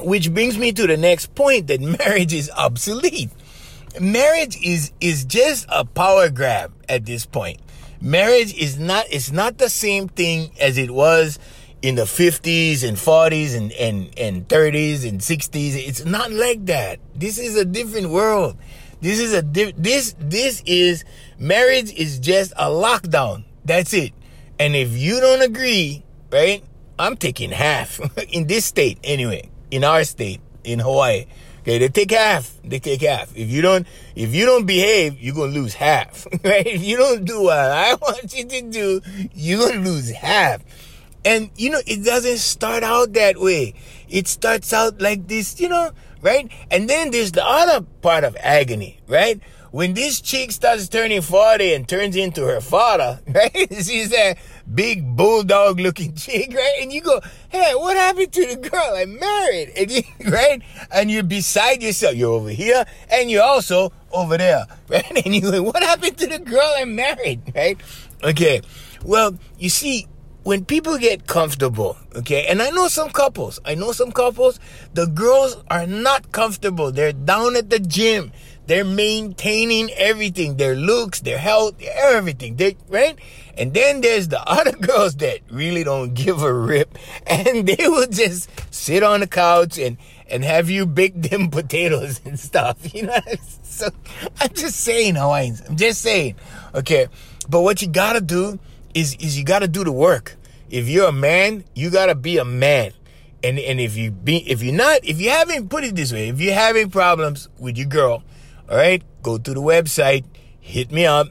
Which 0.00 0.32
brings 0.32 0.58
me 0.58 0.72
to 0.72 0.86
the 0.86 0.96
next 0.96 1.34
point 1.34 1.68
that 1.68 1.80
marriage 1.98 2.32
is 2.32 2.50
obsolete. 2.50 3.30
Marriage 3.98 4.58
is 4.62 4.92
is 5.00 5.24
just 5.24 5.66
a 5.70 5.84
power 5.84 6.28
grab 6.28 6.72
at 6.86 7.06
this 7.06 7.24
point. 7.24 7.58
Marriage 8.00 8.54
is 8.54 8.78
not 8.78 9.06
it's 9.10 9.32
not 9.32 9.58
the 9.58 9.68
same 9.68 10.08
thing 10.08 10.50
as 10.60 10.78
it 10.78 10.90
was 10.90 11.38
in 11.82 11.94
the 11.94 12.02
50s 12.02 12.82
and 12.86 12.96
40s 12.96 13.56
and, 13.56 13.72
and, 13.72 14.18
and 14.18 14.48
30s 14.48 15.08
and 15.08 15.20
60s. 15.20 15.76
It's 15.76 16.04
not 16.04 16.32
like 16.32 16.66
that. 16.66 16.98
This 17.14 17.38
is 17.38 17.56
a 17.56 17.64
different 17.64 18.10
world. 18.10 18.56
This 19.00 19.20
is 19.20 19.34
a 19.34 19.42
this 19.42 20.14
this 20.18 20.62
is 20.66 21.04
marriage 21.38 21.92
is 21.92 22.18
just 22.18 22.52
a 22.52 22.66
lockdown. 22.66 23.44
That's 23.64 23.92
it. 23.92 24.12
And 24.58 24.74
if 24.74 24.96
you 24.96 25.20
don't 25.20 25.42
agree, 25.42 26.04
right? 26.32 26.64
I'm 26.98 27.16
taking 27.16 27.50
half 27.50 28.00
in 28.32 28.46
this 28.46 28.64
state 28.64 28.98
anyway. 29.04 29.50
In 29.70 29.84
our 29.84 30.04
state, 30.04 30.40
in 30.64 30.78
Hawaii. 30.78 31.26
Okay, 31.66 31.78
they 31.78 31.88
take 31.88 32.12
half. 32.12 32.60
They 32.62 32.78
take 32.78 33.02
half. 33.02 33.36
If 33.36 33.50
you 33.50 33.60
don't, 33.60 33.88
if 34.14 34.32
you 34.32 34.46
don't 34.46 34.66
behave, 34.66 35.18
you're 35.18 35.34
gonna 35.34 35.50
lose 35.50 35.74
half. 35.74 36.24
Right? 36.44 36.64
If 36.64 36.84
you 36.84 36.96
don't 36.96 37.24
do 37.24 37.42
what 37.42 37.58
I 37.58 37.94
want 38.00 38.32
you 38.38 38.44
to 38.44 38.62
do, 38.62 39.00
you're 39.34 39.58
gonna 39.58 39.82
lose 39.82 40.10
half. 40.10 40.62
And 41.24 41.50
you 41.56 41.70
know, 41.70 41.80
it 41.84 42.04
doesn't 42.04 42.38
start 42.38 42.84
out 42.84 43.14
that 43.14 43.40
way. 43.40 43.74
It 44.08 44.28
starts 44.28 44.72
out 44.72 45.00
like 45.00 45.26
this, 45.26 45.58
you 45.58 45.68
know, 45.68 45.90
right? 46.22 46.48
And 46.70 46.88
then 46.88 47.10
there's 47.10 47.32
the 47.32 47.44
other 47.44 47.84
part 48.00 48.22
of 48.22 48.36
agony, 48.38 49.00
right? 49.08 49.40
When 49.76 49.92
this 49.92 50.22
chick 50.22 50.52
starts 50.52 50.88
turning 50.88 51.20
40 51.20 51.74
and 51.74 51.86
turns 51.86 52.16
into 52.16 52.46
her 52.46 52.62
father, 52.62 53.20
right? 53.28 53.52
She's 53.70 54.08
that 54.08 54.38
big 54.74 55.04
bulldog 55.14 55.78
looking 55.78 56.14
chick, 56.16 56.54
right? 56.54 56.78
And 56.80 56.90
you 56.90 57.02
go, 57.02 57.20
hey, 57.50 57.74
what 57.74 57.94
happened 57.94 58.32
to 58.32 58.46
the 58.46 58.70
girl 58.70 58.94
I 58.96 59.04
married? 59.04 59.74
And 59.76 59.90
you, 59.90 60.02
right? 60.32 60.62
And 60.90 61.10
you're 61.10 61.24
beside 61.24 61.82
yourself. 61.82 62.14
You're 62.14 62.32
over 62.32 62.48
here 62.48 62.86
and 63.10 63.30
you're 63.30 63.42
also 63.42 63.92
over 64.12 64.38
there, 64.38 64.64
right? 64.88 65.26
And 65.26 65.34
you 65.34 65.42
go, 65.42 65.62
what 65.62 65.82
happened 65.82 66.16
to 66.16 66.26
the 66.26 66.38
girl 66.38 66.72
I 66.78 66.86
married, 66.86 67.42
right? 67.54 67.78
Okay. 68.24 68.62
Well, 69.04 69.36
you 69.58 69.68
see, 69.68 70.08
when 70.46 70.64
people 70.64 70.96
get 70.96 71.26
comfortable, 71.26 71.98
okay, 72.14 72.46
and 72.46 72.62
I 72.62 72.70
know 72.70 72.86
some 72.86 73.10
couples, 73.10 73.58
I 73.64 73.74
know 73.74 73.90
some 73.90 74.12
couples, 74.12 74.60
the 74.94 75.06
girls 75.06 75.56
are 75.68 75.88
not 75.88 76.30
comfortable. 76.30 76.92
They're 76.92 77.12
down 77.12 77.56
at 77.56 77.68
the 77.68 77.80
gym. 77.80 78.30
They're 78.66 78.84
maintaining 78.84 79.90
everything, 79.92 80.56
their 80.56 80.74
looks, 80.74 81.20
their 81.20 81.38
health, 81.38 81.80
everything. 81.82 82.56
They 82.56 82.76
right? 82.88 83.18
And 83.56 83.72
then 83.72 84.00
there's 84.00 84.28
the 84.28 84.40
other 84.48 84.72
girls 84.72 85.16
that 85.16 85.40
really 85.50 85.84
don't 85.84 86.14
give 86.14 86.42
a 86.42 86.52
rip 86.52 86.98
and 87.26 87.66
they 87.66 87.88
will 87.88 88.08
just 88.08 88.50
sit 88.74 89.02
on 89.02 89.20
the 89.20 89.26
couch 89.26 89.78
and 89.78 89.96
and 90.28 90.44
have 90.44 90.68
you 90.68 90.86
bake 90.86 91.20
them 91.30 91.50
potatoes 91.50 92.20
and 92.24 92.38
stuff. 92.38 92.94
You 92.94 93.04
know, 93.04 93.20
so 93.62 93.88
I'm 94.40 94.52
just 94.54 94.80
saying, 94.80 95.14
Hawaiians. 95.14 95.62
I'm 95.68 95.76
just 95.76 96.02
saying. 96.02 96.36
Okay. 96.74 97.08
But 97.48 97.62
what 97.62 97.80
you 97.80 97.88
gotta 97.88 98.20
do 98.20 98.58
is 98.96 99.14
is 99.16 99.38
you 99.38 99.44
got 99.44 99.60
to 99.60 99.68
do 99.68 99.84
the 99.84 99.92
work. 99.92 100.36
If 100.70 100.88
you're 100.88 101.08
a 101.08 101.12
man, 101.12 101.64
you 101.74 101.90
got 101.90 102.06
to 102.06 102.14
be 102.14 102.38
a 102.38 102.44
man. 102.44 102.92
And 103.44 103.58
and 103.58 103.78
if 103.78 103.96
you 103.96 104.10
be 104.10 104.38
if 104.50 104.62
you're 104.62 104.74
not 104.74 105.04
if 105.04 105.20
you 105.20 105.30
haven't 105.30 105.68
put 105.68 105.84
it 105.84 105.94
this 105.94 106.12
way, 106.12 106.28
if 106.28 106.40
you're 106.40 106.54
having 106.54 106.90
problems 106.90 107.48
with 107.58 107.76
your 107.76 107.86
girl, 107.86 108.24
all 108.68 108.76
right, 108.76 109.02
go 109.22 109.38
to 109.38 109.54
the 109.54 109.62
website, 109.62 110.24
hit 110.60 110.90
me 110.90 111.06
up. 111.06 111.28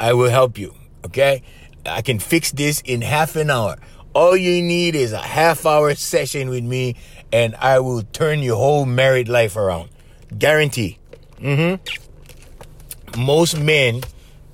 I 0.00 0.12
will 0.12 0.30
help 0.30 0.58
you. 0.58 0.74
Okay? 1.04 1.42
I 1.86 2.02
can 2.02 2.18
fix 2.18 2.50
this 2.52 2.80
in 2.84 3.02
half 3.02 3.36
an 3.36 3.50
hour. 3.50 3.76
All 4.14 4.36
you 4.36 4.62
need 4.62 4.94
is 4.94 5.12
a 5.12 5.18
half 5.18 5.66
hour 5.66 5.94
session 5.94 6.48
with 6.48 6.64
me 6.64 6.96
and 7.32 7.54
I 7.56 7.80
will 7.80 8.02
turn 8.02 8.40
your 8.40 8.56
whole 8.56 8.86
married 8.86 9.28
life 9.28 9.56
around. 9.56 9.90
Guarantee. 10.36 10.98
Mm-hmm. 11.38 13.20
Most 13.20 13.58
men 13.58 14.02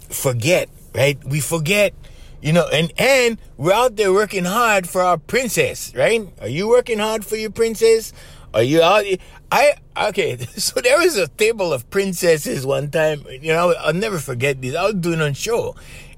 forget 0.09 0.68
right? 0.94 1.22
We 1.24 1.40
forget, 1.40 1.94
you 2.40 2.52
know, 2.52 2.66
and 2.68 2.92
and 2.98 3.38
we're 3.56 3.72
out 3.72 3.96
there 3.96 4.12
working 4.12 4.44
hard 4.44 4.88
for 4.88 5.02
our 5.02 5.18
princess, 5.18 5.94
right? 5.94 6.28
Are 6.40 6.48
you 6.48 6.68
working 6.68 6.98
hard 6.98 7.24
for 7.24 7.37
your 7.37 7.50
princess? 7.50 8.12
Are 8.52 8.62
you 8.62 8.83
out? 8.83 9.04
I 9.50 9.74
okay. 10.08 10.36
So 10.56 10.80
there 10.80 10.98
was 10.98 11.16
a 11.16 11.28
table 11.28 11.72
of 11.72 11.88
princesses 11.90 12.64
one 12.64 12.90
time. 12.90 13.24
You 13.28 13.52
know, 13.52 13.74
I'll 13.80 13.94
never 13.94 14.18
forget 14.18 14.60
this. 14.60 14.74
I 14.76 14.84
was 14.84 14.94
doing 14.94 15.20
a 15.20 15.34
show, 15.34 15.74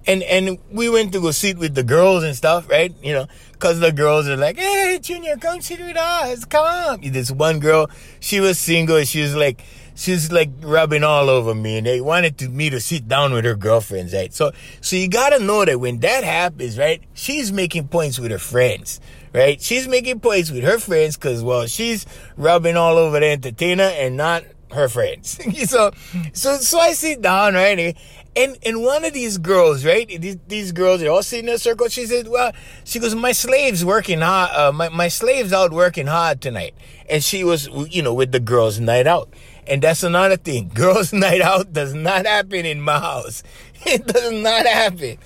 and 0.06 0.22
and 0.22 0.58
we 0.70 0.88
went 0.88 1.12
to 1.12 1.20
go 1.20 1.30
sit 1.30 1.58
with 1.58 1.74
the 1.74 1.82
girls 1.82 2.24
and 2.24 2.36
stuff, 2.36 2.68
right? 2.68 2.94
You 3.02 3.12
know, 3.14 3.26
cause 3.58 3.80
the 3.80 3.92
girls 3.92 4.28
are 4.28 4.36
like, 4.36 4.58
"Hey, 4.58 4.98
Junior, 5.00 5.36
come 5.36 5.60
sit 5.60 5.80
with 5.80 5.96
us. 5.96 6.44
Come." 6.44 7.00
This 7.02 7.30
one 7.30 7.60
girl, 7.60 7.88
she 8.20 8.40
was 8.40 8.58
single. 8.58 9.02
She 9.04 9.22
was 9.22 9.34
like 9.34 9.62
she's 9.94 10.32
like 10.32 10.50
rubbing 10.60 11.04
all 11.04 11.28
over 11.28 11.54
me 11.54 11.78
and 11.78 11.86
they 11.86 12.00
wanted 12.00 12.38
to, 12.38 12.48
me 12.48 12.70
to 12.70 12.80
sit 12.80 13.08
down 13.08 13.32
with 13.32 13.44
her 13.44 13.54
girlfriends, 13.54 14.12
right? 14.12 14.32
So, 14.32 14.52
so 14.80 14.96
you 14.96 15.08
gotta 15.08 15.38
know 15.38 15.64
that 15.64 15.78
when 15.80 16.00
that 16.00 16.24
happens, 16.24 16.78
right? 16.78 17.02
She's 17.14 17.52
making 17.52 17.88
points 17.88 18.18
with 18.18 18.30
her 18.30 18.38
friends, 18.38 19.00
right? 19.32 19.60
She's 19.60 19.88
making 19.88 20.20
points 20.20 20.50
with 20.50 20.64
her 20.64 20.78
friends 20.78 21.16
because, 21.16 21.42
well, 21.42 21.66
she's 21.66 22.06
rubbing 22.36 22.76
all 22.76 22.96
over 22.96 23.20
the 23.20 23.26
entertainer 23.26 23.84
and 23.84 24.16
not 24.16 24.44
her 24.72 24.88
friends. 24.88 25.38
so, 25.70 25.92
so, 26.32 26.56
so 26.56 26.78
I 26.78 26.92
sit 26.92 27.22
down, 27.22 27.54
right? 27.54 27.96
And 28.34 28.58
and 28.64 28.82
one 28.82 29.04
of 29.04 29.12
these 29.12 29.36
girls, 29.36 29.84
right? 29.84 30.08
These, 30.08 30.38
these 30.48 30.72
girls, 30.72 31.00
they're 31.00 31.10
all 31.10 31.22
sitting 31.22 31.48
in 31.48 31.54
a 31.54 31.58
circle. 31.58 31.88
She 31.88 32.06
said, 32.06 32.28
"Well, 32.28 32.52
she 32.82 32.98
goes, 32.98 33.14
my 33.14 33.32
slave's 33.32 33.84
working 33.84 34.20
hard. 34.20 34.50
Uh, 34.56 34.72
my 34.72 34.88
my 34.88 35.08
slave's 35.08 35.52
out 35.52 35.70
working 35.70 36.06
hard 36.06 36.40
tonight." 36.40 36.74
And 37.10 37.22
she 37.22 37.44
was, 37.44 37.68
you 37.90 38.00
know, 38.00 38.14
with 38.14 38.32
the 38.32 38.40
girls' 38.40 38.80
night 38.80 39.06
out. 39.06 39.28
And 39.66 39.82
that's 39.82 40.02
another 40.02 40.36
thing. 40.36 40.68
Girls' 40.74 41.12
night 41.12 41.40
out 41.40 41.72
does 41.72 41.94
not 41.94 42.26
happen 42.26 42.66
in 42.66 42.80
my 42.80 42.98
house. 42.98 43.42
It 43.84 44.06
does 44.06 44.30
not 44.30 44.64
happen. 44.64 45.18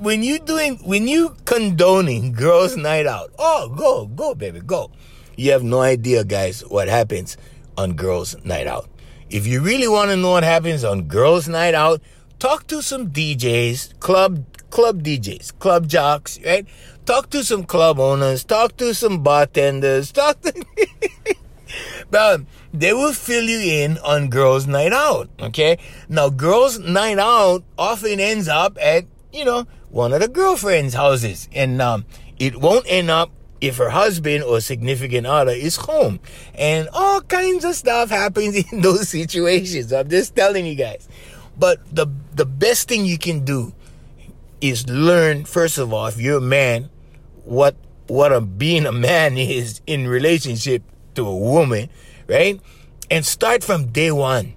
When 0.00 0.22
you 0.22 0.38
doing, 0.38 0.76
when 0.84 1.08
you 1.08 1.34
condoning 1.46 2.32
girls' 2.32 2.76
night 2.76 3.06
out, 3.06 3.32
oh, 3.38 3.72
go, 3.74 4.04
go, 4.04 4.34
baby, 4.34 4.60
go. 4.60 4.90
You 5.34 5.52
have 5.52 5.62
no 5.62 5.80
idea, 5.80 6.22
guys, 6.22 6.60
what 6.60 6.88
happens 6.88 7.38
on 7.78 7.94
girls' 7.94 8.36
night 8.44 8.66
out. 8.66 8.90
If 9.30 9.46
you 9.46 9.62
really 9.62 9.88
want 9.88 10.10
to 10.10 10.16
know 10.16 10.32
what 10.32 10.44
happens 10.44 10.84
on 10.84 11.04
girls' 11.04 11.48
night 11.48 11.72
out, 11.72 12.02
talk 12.38 12.66
to 12.66 12.82
some 12.82 13.10
DJs, 13.10 13.98
club 13.98 14.44
club 14.70 15.02
DJs, 15.02 15.58
club 15.58 15.88
jocks, 15.88 16.38
right? 16.44 16.66
Talk 17.06 17.30
to 17.30 17.42
some 17.44 17.64
club 17.64 17.98
owners, 17.98 18.44
talk 18.44 18.76
to 18.76 18.92
some 18.92 19.22
bartenders, 19.22 20.12
talk 20.12 20.40
to 20.42 20.52
but 22.10 22.42
they 22.72 22.92
will 22.92 23.12
fill 23.12 23.44
you 23.44 23.58
in 23.58 23.98
on 23.98 24.28
girls' 24.28 24.66
night 24.66 24.92
out. 24.92 25.28
Okay. 25.40 25.78
Now, 26.08 26.28
girls' 26.28 26.78
night 26.78 27.18
out 27.18 27.64
often 27.78 28.20
ends 28.20 28.48
up 28.48 28.78
at, 28.80 29.06
you 29.32 29.44
know, 29.44 29.66
one 29.90 30.12
of 30.12 30.20
the 30.20 30.28
girlfriend's 30.28 30.94
houses. 30.94 31.48
And 31.52 31.80
um, 31.82 32.04
it 32.38 32.56
won't 32.56 32.86
end 32.88 33.10
up 33.10 33.30
if 33.60 33.78
her 33.78 33.90
husband 33.90 34.44
or 34.44 34.60
significant 34.60 35.26
other 35.26 35.52
is 35.52 35.76
home. 35.76 36.20
And 36.54 36.88
all 36.92 37.20
kinds 37.22 37.64
of 37.64 37.74
stuff 37.74 38.10
happens 38.10 38.56
in 38.72 38.82
those 38.82 39.08
situations. 39.08 39.92
I'm 39.92 40.08
just 40.08 40.36
telling 40.36 40.66
you 40.66 40.74
guys. 40.74 41.08
But 41.58 41.80
the 41.94 42.06
the 42.34 42.44
best 42.44 42.86
thing 42.86 43.06
you 43.06 43.16
can 43.16 43.44
do 43.44 43.72
is 44.60 44.88
learn 44.88 45.44
first 45.46 45.78
of 45.78 45.92
all, 45.92 46.06
if 46.06 46.20
you're 46.20 46.38
a 46.38 46.40
man, 46.40 46.90
what 47.44 47.76
what 48.08 48.32
a 48.32 48.40
being 48.40 48.86
a 48.86 48.92
man 48.92 49.38
is 49.38 49.80
in 49.86 50.06
relationship 50.06 50.82
to 51.16 51.26
a 51.26 51.36
woman, 51.36 51.90
right? 52.26 52.60
And 53.10 53.24
start 53.24 53.64
from 53.64 53.86
day 53.92 54.10
one. 54.10 54.54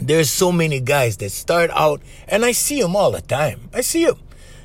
There's 0.00 0.30
so 0.30 0.52
many 0.52 0.80
guys 0.80 1.16
that 1.18 1.30
start 1.30 1.70
out, 1.72 2.02
and 2.28 2.44
I 2.44 2.52
see 2.52 2.82
them 2.82 2.94
all 2.94 3.12
the 3.12 3.22
time. 3.22 3.70
I 3.72 3.80
see 3.80 4.04
them, 4.04 4.20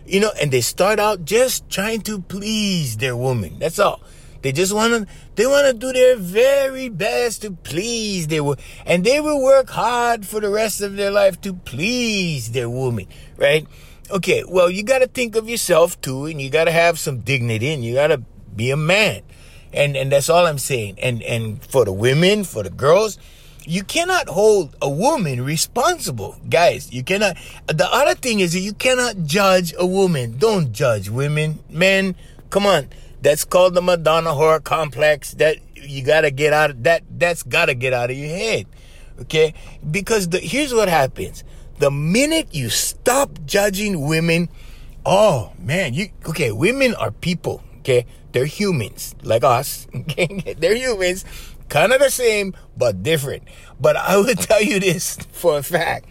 you 0.06 0.20
know, 0.20 0.32
and 0.42 0.52
they 0.52 0.62
start 0.62 1.00
out 1.00 1.24
just 1.24 1.70
trying 1.70 2.02
to 2.02 2.22
please 2.22 2.98
their 2.98 3.16
woman. 3.16 3.58
That's 3.60 3.80
all. 3.80 4.02
They 4.42 4.52
just 4.52 4.74
want 4.74 4.94
to, 4.94 5.14
they 5.36 5.46
want 5.46 5.68
to 5.68 5.74
do 5.74 5.94
their 5.94 6.18
very 6.18 6.90
best 6.90 7.44
to 7.44 7.52
please 7.52 8.28
their 8.28 8.44
woman. 8.44 8.60
And 8.86 9.06
they 9.06 9.22
will 9.22 9.42
work 9.42 9.70
hard 9.70 10.26
for 10.26 10.40
the 10.42 10.50
rest 10.50 10.82
of 10.82 10.96
their 10.96 11.12
life 11.12 11.40
to 11.42 11.54
please 11.54 12.52
their 12.52 12.70
woman, 12.70 13.08
right? 13.38 13.68
Okay, 14.10 14.44
well, 14.46 14.70
you 14.70 14.84
got 14.84 15.00
to 15.00 15.08
think 15.08 15.36
of 15.36 15.48
yourself 15.48 16.02
too, 16.02 16.26
and 16.26 16.42
you 16.42 16.50
got 16.50 16.66
to 16.66 16.72
have 16.72 17.00
some 17.00 17.20
dignity, 17.20 17.72
and 17.72 17.86
you 17.86 17.94
got 17.94 18.08
to 18.08 18.18
be 18.54 18.72
a 18.72 18.78
man. 18.78 19.22
And 19.74 19.96
and 19.96 20.12
that's 20.12 20.30
all 20.30 20.46
I'm 20.46 20.58
saying. 20.58 20.98
And 21.02 21.24
and 21.24 21.64
for 21.64 21.86
the 21.86 21.94
women, 21.94 22.44
for 22.44 22.64
the 22.64 22.70
girls, 22.70 23.18
you 23.66 23.84
cannot 23.84 24.28
hold 24.28 24.76
a 24.82 24.90
woman 24.90 25.44
responsible, 25.44 26.38
guys. 26.50 26.92
You 26.92 27.04
cannot. 27.04 27.38
The 27.68 27.88
other 27.92 28.16
thing 28.16 28.40
is 28.40 28.54
that 28.54 28.60
you 28.60 28.74
cannot 28.74 29.24
judge 29.26 29.74
a 29.78 29.86
woman. 29.86 30.38
Don't 30.38 30.72
judge 30.72 31.10
women, 31.10 31.60
men. 31.70 32.16
Come 32.50 32.66
on, 32.66 32.90
that's 33.22 33.46
called 33.46 33.76
the 33.76 33.82
Madonna 33.82 34.32
whore 34.32 34.64
complex. 34.64 35.32
That 35.36 35.58
you 35.76 36.04
gotta 36.04 36.32
get 36.32 36.54
out 36.54 36.72
of 36.72 36.84
that. 36.84 37.04
That's 37.10 37.44
gotta 37.44 37.74
get 37.74 37.94
out 37.94 38.10
of 38.10 38.18
your 38.18 38.30
head, 38.30 38.66
okay? 39.22 39.54
Because 39.90 40.30
the, 40.30 40.40
here's 40.40 40.74
what 40.74 40.90
happens: 40.90 41.44
the 41.80 41.92
minute 41.92 42.50
you 42.52 42.70
stop 42.70 43.40
judging 43.46 44.08
women, 44.08 44.50
oh 45.06 45.54
man, 45.60 45.94
you 45.94 46.10
okay? 46.28 46.52
Women 46.52 46.96
are 46.96 47.12
people, 47.12 47.64
okay? 47.80 48.06
They're 48.32 48.46
humans 48.46 49.16
like 49.24 49.44
us. 49.44 49.88
They're 50.58 50.76
humans, 50.76 51.26
kind 51.70 51.92
of 51.94 52.00
the 52.00 52.10
same, 52.10 52.56
but 52.78 53.04
different. 53.04 53.44
But 53.80 53.96
I 53.98 54.18
will 54.18 54.36
tell 54.36 54.62
you 54.62 54.80
this 54.80 55.18
for 55.32 55.58
a 55.58 55.64
fact. 55.64 56.06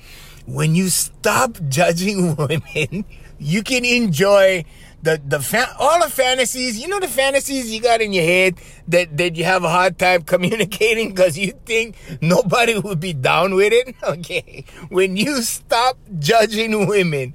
When 0.46 0.74
you 0.74 0.88
stop 0.88 1.59
judging 1.68 2.35
women, 2.37 3.04
you 3.38 3.62
can 3.62 3.85
enjoy 3.85 4.64
the 5.02 5.20
the 5.24 5.40
fa- 5.40 5.74
all 5.78 6.00
the 6.02 6.11
fantasies. 6.11 6.78
You 6.78 6.88
know 6.88 7.00
the 7.00 7.09
fantasies 7.09 7.72
you 7.72 7.80
got 7.80 8.00
in 8.00 8.12
your 8.12 8.24
head 8.24 8.56
that 8.88 9.16
that 9.16 9.37
you 9.37 9.44
have 9.44 9.64
a 9.64 9.68
hard 9.70 9.98
time 9.98 10.22
communicating 10.22 11.11
because 11.11 11.38
you 11.38 11.52
think 11.64 11.96
nobody 12.20 12.78
would 12.78 13.00
be 13.00 13.12
down 13.12 13.54
with 13.54 13.72
it. 13.72 13.94
Okay, 14.02 14.64
when 14.88 15.16
you 15.16 15.42
stop 15.42 15.96
judging 16.18 16.87
women, 16.87 17.35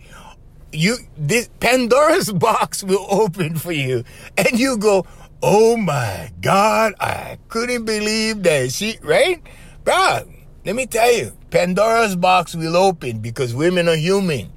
you 0.76 0.98
this 1.18 1.50
Pandora's 1.60 2.32
box 2.32 2.84
will 2.84 3.06
open 3.10 3.56
for 3.56 3.72
you, 3.72 4.04
and 4.38 4.60
you 4.60 4.78
go, 4.78 5.06
"Oh 5.42 5.78
my 5.78 6.32
God, 6.42 6.94
I 7.00 7.38
couldn't 7.48 7.86
believe 7.86 8.44
that 8.44 8.72
she 8.72 8.98
right, 9.02 9.42
bro." 9.84 10.28
Let 10.66 10.76
me 10.76 10.88
tell 10.88 11.12
you, 11.12 11.32
Pandora's 11.52 12.16
box 12.16 12.56
will 12.56 12.76
open 12.76 13.20
because 13.20 13.54
women 13.54 13.88
are 13.88 13.96
human, 13.96 14.52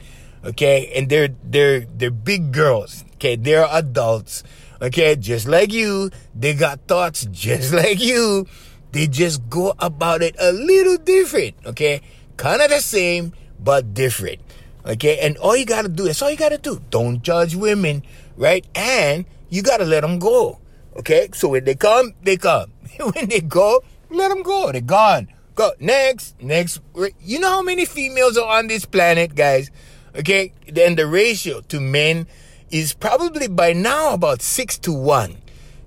okay, 0.44 0.90
and 0.96 1.08
they're 1.08 1.28
they're 1.44 1.84
they're 1.84 2.10
big 2.10 2.52
girls, 2.52 3.04
okay, 3.14 3.36
they're 3.36 3.68
adults, 3.70 4.42
okay, 4.80 5.16
just 5.16 5.46
like 5.46 5.72
you. 5.72 6.10
They 6.34 6.54
got 6.54 6.80
thoughts 6.88 7.28
just 7.30 7.72
like 7.76 8.00
you. 8.00 8.46
They 8.92 9.06
just 9.06 9.48
go 9.50 9.74
about 9.78 10.22
it 10.22 10.34
a 10.40 10.50
little 10.50 10.96
different, 10.96 11.56
okay, 11.66 12.00
kind 12.38 12.62
of 12.62 12.70
the 12.70 12.80
same 12.80 13.34
but 13.60 13.92
different. 13.92 14.40
Okay, 14.86 15.18
and 15.18 15.36
all 15.38 15.56
you 15.56 15.66
gotta 15.66 15.88
do, 15.88 16.04
that's 16.04 16.22
all 16.22 16.30
you 16.30 16.36
gotta 16.36 16.58
do. 16.58 16.80
Don't 16.90 17.22
judge 17.22 17.54
women, 17.54 18.02
right? 18.36 18.66
And 18.74 19.26
you 19.50 19.62
gotta 19.62 19.84
let 19.84 20.00
them 20.00 20.18
go. 20.18 20.60
Okay, 20.96 21.28
so 21.34 21.48
when 21.48 21.64
they 21.64 21.74
come, 21.74 22.14
they 22.22 22.36
come. 22.36 22.72
when 23.00 23.28
they 23.28 23.40
go, 23.40 23.82
let 24.10 24.28
them 24.28 24.42
go. 24.42 24.72
They're 24.72 24.80
gone. 24.80 25.28
Go 25.54 25.72
next, 25.80 26.40
next. 26.40 26.80
You 27.20 27.40
know 27.40 27.50
how 27.50 27.62
many 27.62 27.84
females 27.84 28.38
are 28.38 28.58
on 28.58 28.68
this 28.68 28.84
planet, 28.84 29.34
guys? 29.34 29.70
Okay, 30.16 30.52
then 30.68 30.94
the 30.94 31.06
ratio 31.06 31.60
to 31.62 31.80
men 31.80 32.26
is 32.70 32.92
probably 32.92 33.48
by 33.48 33.72
now 33.72 34.14
about 34.14 34.42
six 34.42 34.78
to 34.78 34.92
one 34.92 35.38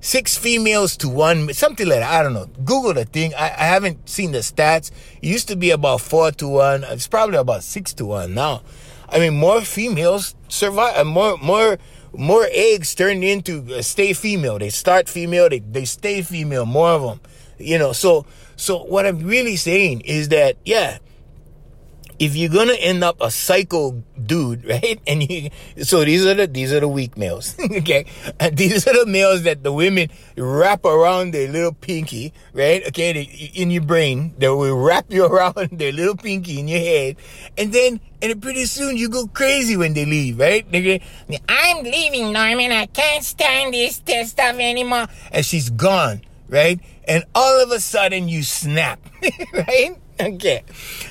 six 0.02 0.36
females 0.36 0.98
to 0.98 1.08
one, 1.08 1.54
something 1.54 1.88
like 1.88 2.00
that. 2.00 2.12
I 2.12 2.24
don't 2.24 2.34
know. 2.34 2.48
Google 2.66 2.94
the 2.94 3.06
thing. 3.06 3.34
I, 3.36 3.46
I 3.46 3.66
haven't 3.66 4.10
seen 4.10 4.32
the 4.32 4.40
stats. 4.40 4.92
It 5.22 5.28
used 5.28 5.48
to 5.48 5.56
be 5.56 5.70
about 5.70 6.02
four 6.02 6.32
to 6.32 6.48
one. 6.48 6.84
It's 6.84 7.08
probably 7.08 7.38
about 7.38 7.64
six 7.64 7.94
to 7.94 8.06
one 8.06 8.34
now. 8.34 8.64
I 9.12 9.20
mean, 9.20 9.38
more 9.38 9.62
females 9.62 10.36
survive, 10.48 10.98
uh, 10.98 11.04
more, 11.04 11.38
more, 11.38 11.78
more 12.14 12.48
eggs 12.52 12.96
turn 12.96 13.24
into 13.24 13.76
uh, 13.76 13.82
stay 13.82 14.14
female. 14.14 14.58
They 14.58 14.70
start 14.70 15.10
female, 15.10 15.50
they, 15.50 15.60
they 15.60 15.86
stay 15.86 16.22
female, 16.22 16.66
more 16.66 16.90
of 16.90 17.02
them. 17.02 17.22
You 17.58 17.78
know, 17.78 17.92
so, 17.92 18.26
so 18.56 18.84
what 18.84 19.06
I'm 19.06 19.20
really 19.20 19.56
saying 19.58 20.02
is 20.02 20.30
that, 20.30 20.58
yeah, 20.66 21.00
if 22.22 22.36
you're 22.36 22.54
gonna 22.54 22.78
end 22.78 23.04
up 23.04 23.18
a 23.20 23.32
psycho 23.32 24.04
dude, 24.14 24.64
right? 24.70 25.02
And 25.08 25.28
you, 25.28 25.50
so 25.82 26.06
these 26.06 26.24
are 26.24 26.36
the 26.36 26.46
these 26.46 26.72
are 26.72 26.80
the 26.80 26.88
weak 26.88 27.18
males, 27.18 27.58
okay? 27.82 28.06
And 28.40 28.56
these 28.56 28.86
are 28.88 28.94
the 28.94 29.10
males 29.10 29.42
that 29.44 29.64
the 29.64 29.74
women 29.74 30.10
wrap 30.38 30.86
around 30.86 31.34
their 31.34 31.50
little 31.50 31.74
pinky, 31.74 32.32
right? 32.54 32.86
Okay, 32.88 33.14
they, 33.14 33.52
in 33.56 33.72
your 33.72 33.82
brain, 33.82 34.36
they 34.38 34.48
will 34.50 34.78
wrap 34.78 35.10
you 35.10 35.26
around 35.32 35.70
their 35.74 35.92
little 35.92 36.16
pinky 36.16 36.60
in 36.60 36.68
your 36.68 36.80
head, 36.80 37.18
and 37.58 37.74
then 37.74 38.00
and 38.22 38.40
pretty 38.40 38.66
soon 38.66 38.98
you 38.98 39.10
go 39.10 39.26
crazy 39.26 39.76
when 39.76 39.94
they 39.94 40.06
leave, 40.06 40.38
right? 40.38 40.70
They 40.72 41.02
I'm 41.50 41.84
leaving, 41.84 42.32
Norman. 42.32 42.72
I 42.72 42.86
can't 42.86 43.24
stand 43.24 43.74
this, 43.74 43.98
this 44.00 44.30
stuff 44.30 44.58
anymore. 44.60 45.08
And 45.32 45.44
she's 45.44 45.72
gone, 45.72 46.22
right? 46.48 46.80
And 47.08 47.24
all 47.34 47.64
of 47.64 47.72
a 47.72 47.80
sudden 47.80 48.30
you 48.30 48.44
snap, 48.44 49.00
right? 49.54 49.98
okay. 50.36 50.64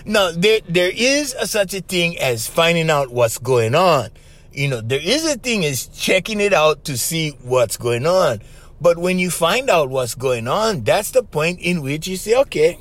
Now 0.05 0.31
there 0.31 0.61
there 0.69 0.91
is 0.95 1.35
a, 1.35 1.47
such 1.47 1.75
a 1.75 1.81
thing 1.81 2.19
as 2.19 2.47
finding 2.47 2.91
out 2.91 3.11
what's 3.11 3.39
going 3.39 3.75
on. 3.75 4.11
You 4.53 4.69
know, 4.69 4.81
there 4.81 5.01
is 5.01 5.25
a 5.25 5.37
thing 5.37 5.65
as 5.65 5.87
checking 5.87 6.41
it 6.41 6.53
out 6.53 6.85
to 6.85 6.97
see 6.97 7.31
what's 7.43 7.77
going 7.77 8.07
on. 8.07 8.41
But 8.81 8.99
when 8.99 9.19
you 9.19 9.31
find 9.31 9.69
out 9.69 9.91
what's 9.91 10.15
going 10.15 10.49
on, 10.49 10.85
that's 10.85 11.11
the 11.11 11.23
point 11.23 11.61
in 11.61 11.83
which 11.83 12.09
you 12.09 12.17
say, 12.17 12.35
okay, 12.37 12.79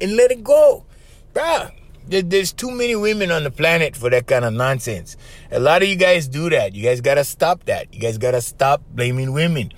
and 0.00 0.16
let 0.16 0.32
it 0.32 0.42
go. 0.42 0.84
Bruh, 1.32 1.70
there's 2.08 2.52
too 2.52 2.70
many 2.70 2.96
women 2.96 3.30
on 3.30 3.44
the 3.44 3.50
planet 3.50 3.96
for 3.96 4.10
that 4.10 4.26
kind 4.26 4.44
of 4.44 4.52
nonsense. 4.52 5.16
A 5.50 5.60
lot 5.60 5.82
of 5.82 5.88
you 5.88 5.96
guys 5.96 6.28
do 6.28 6.50
that. 6.50 6.74
You 6.74 6.82
guys 6.82 7.00
gotta 7.00 7.24
stop 7.24 7.64
that. 7.64 7.94
You 7.94 8.00
guys 8.00 8.18
gotta 8.18 8.40
stop 8.40 8.82
blaming 8.90 9.32
women. 9.32 9.72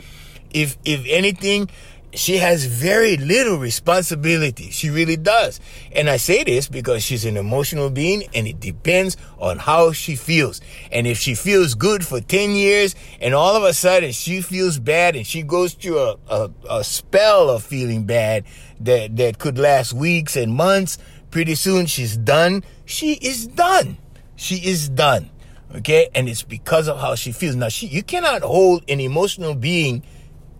If 0.50 0.78
if 0.84 1.04
anything, 1.08 1.68
she 2.14 2.38
has 2.38 2.64
very 2.64 3.16
little 3.16 3.58
responsibility. 3.58 4.70
She 4.70 4.90
really 4.90 5.16
does. 5.16 5.60
And 5.92 6.08
I 6.08 6.16
say 6.16 6.44
this 6.44 6.68
because 6.68 7.02
she's 7.02 7.24
an 7.24 7.36
emotional 7.36 7.90
being 7.90 8.24
and 8.34 8.46
it 8.46 8.60
depends 8.60 9.16
on 9.38 9.58
how 9.58 9.92
she 9.92 10.16
feels. 10.16 10.60
And 10.90 11.06
if 11.06 11.18
she 11.18 11.34
feels 11.34 11.74
good 11.74 12.06
for 12.06 12.20
10 12.20 12.50
years 12.50 12.94
and 13.20 13.34
all 13.34 13.56
of 13.56 13.62
a 13.64 13.74
sudden 13.74 14.12
she 14.12 14.40
feels 14.40 14.78
bad 14.78 15.16
and 15.16 15.26
she 15.26 15.42
goes 15.42 15.74
through 15.74 15.98
a, 15.98 16.16
a, 16.28 16.50
a 16.70 16.84
spell 16.84 17.50
of 17.50 17.62
feeling 17.62 18.04
bad 18.04 18.44
that, 18.80 19.16
that 19.16 19.38
could 19.38 19.58
last 19.58 19.92
weeks 19.92 20.36
and 20.36 20.54
months, 20.54 20.98
Pretty 21.34 21.56
soon 21.56 21.86
she's 21.86 22.16
done. 22.16 22.62
She 22.84 23.14
is 23.14 23.48
done. 23.48 23.98
She 24.36 24.54
is 24.54 24.88
done. 24.88 25.30
Okay? 25.74 26.08
And 26.14 26.28
it's 26.28 26.44
because 26.44 26.86
of 26.86 27.00
how 27.00 27.16
she 27.16 27.32
feels. 27.32 27.56
Now, 27.56 27.70
she, 27.70 27.88
you 27.88 28.04
cannot 28.04 28.42
hold 28.42 28.88
an 28.88 29.00
emotional 29.00 29.56
being 29.56 30.04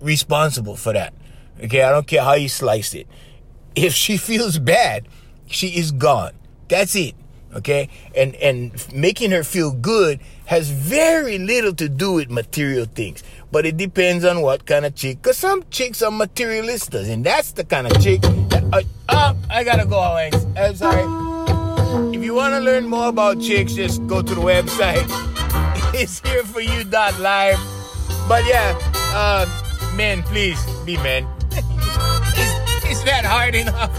responsible 0.00 0.74
for 0.74 0.92
that. 0.92 1.14
Okay? 1.62 1.82
I 1.82 1.90
don't 1.90 2.06
care 2.06 2.22
how 2.22 2.34
you 2.34 2.48
slice 2.48 2.94
it. 2.94 3.06
If 3.74 3.92
she 3.92 4.16
feels 4.28 4.58
bad, 4.58 5.08
she 5.46 5.68
is 5.78 5.92
gone. 5.92 6.32
That's 6.68 6.94
it. 6.96 7.14
Okay? 7.54 7.88
And 8.16 8.34
and 8.36 8.72
making 8.92 9.30
her 9.30 9.44
feel 9.44 9.70
good 9.70 10.20
has 10.46 10.70
very 10.70 11.38
little 11.38 11.72
to 11.74 11.88
do 11.88 12.14
with 12.14 12.30
material 12.30 12.84
things. 12.86 13.22
But 13.52 13.64
it 13.64 13.76
depends 13.76 14.24
on 14.24 14.40
what 14.40 14.66
kind 14.66 14.84
of 14.84 14.94
chick. 14.94 15.22
Cause 15.22 15.38
some 15.38 15.64
chicks 15.70 16.02
are 16.02 16.10
materialistas, 16.10 17.08
and 17.08 17.24
that's 17.24 17.52
the 17.52 17.64
kind 17.64 17.86
of 17.86 18.02
chick 18.02 18.20
that 18.22 18.64
uh, 18.72 18.82
oh, 19.08 19.36
I 19.48 19.62
gotta 19.62 19.86
go, 19.86 20.02
Alex. 20.02 20.44
I'm 20.56 20.74
sorry. 20.74 21.04
If 22.12 22.24
you 22.24 22.34
want 22.34 22.54
to 22.54 22.60
learn 22.60 22.88
more 22.88 23.08
about 23.08 23.40
chicks, 23.40 23.74
just 23.74 24.04
go 24.08 24.20
to 24.20 24.34
the 24.34 24.40
website. 24.40 25.06
It's 25.96 26.18
here 26.26 26.42
for 26.42 26.60
you 26.60 26.82
live. 26.90 27.60
But 28.28 28.44
yeah, 28.46 28.76
uh, 29.14 29.46
men, 29.94 30.24
please 30.24 30.58
be 30.84 30.96
men. 30.96 31.33
Is, 32.94 33.02
that 33.02 33.24
hard 33.24 33.56
enough? 33.56 33.90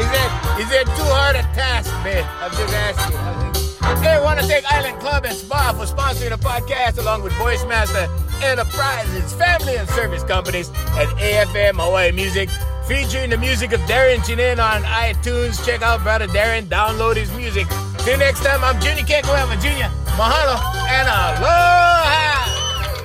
Is 0.00 0.08
that 0.08 0.56
is 0.56 0.68
that 0.72 0.86
too 0.96 1.04
hard 1.12 1.36
a 1.36 1.44
task, 1.52 1.92
man? 2.00 2.24
I'm 2.40 2.50
just 2.50 2.72
asking. 2.72 4.02
Hey, 4.02 4.16
I 4.16 4.22
want 4.24 4.40
to 4.40 4.46
thank 4.46 4.64
Island 4.72 4.98
Club 5.00 5.26
and 5.26 5.36
Spa 5.36 5.76
for 5.76 5.84
sponsoring 5.84 6.30
the 6.30 6.40
podcast, 6.40 6.96
along 6.96 7.24
with 7.24 7.34
Voicemaster 7.34 8.08
Enterprises, 8.42 9.34
family 9.34 9.76
and 9.76 9.86
service 9.90 10.24
companies, 10.24 10.68
and 10.96 11.10
AFM 11.20 11.76
Hawaii 11.76 12.10
Music, 12.12 12.48
featuring 12.88 13.28
the 13.28 13.36
music 13.36 13.72
of 13.72 13.80
Darren 13.82 14.24
Chinin 14.24 14.64
on 14.64 14.80
iTunes. 14.84 15.62
Check 15.66 15.82
out 15.82 16.02
brother 16.02 16.26
Darren, 16.28 16.64
download 16.64 17.16
his 17.16 17.30
music. 17.36 17.68
Till 17.98 18.16
next 18.18 18.42
time, 18.42 18.64
I'm 18.64 18.80
Junior 18.80 19.04
Kekuewa 19.04 19.60
Junior. 19.60 19.92
Mahalo 20.16 20.56
and 20.88 21.06
aloha. 21.06 22.48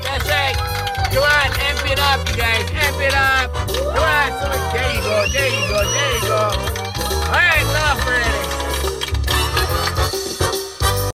That's 0.07 0.29
right. 0.29 0.70
Come 1.11 1.23
on, 1.23 1.51
amp 1.59 1.91
it 1.91 1.99
up, 1.99 2.25
you 2.29 2.35
guys. 2.37 2.71
Amp 2.71 3.01
it 3.01 3.13
up. 3.13 3.51
Come 3.67 3.97
on. 3.97 4.31
There 4.71 4.95
you 4.95 5.01
go. 5.01 5.27
There 5.27 5.49
you 5.49 5.67
go. 5.67 5.83
There 5.83 6.13
you 6.15 6.21
go. 6.21 6.37
All 7.27 7.31
right, 7.31 7.61
enough 7.61 8.07
already. 8.07 8.50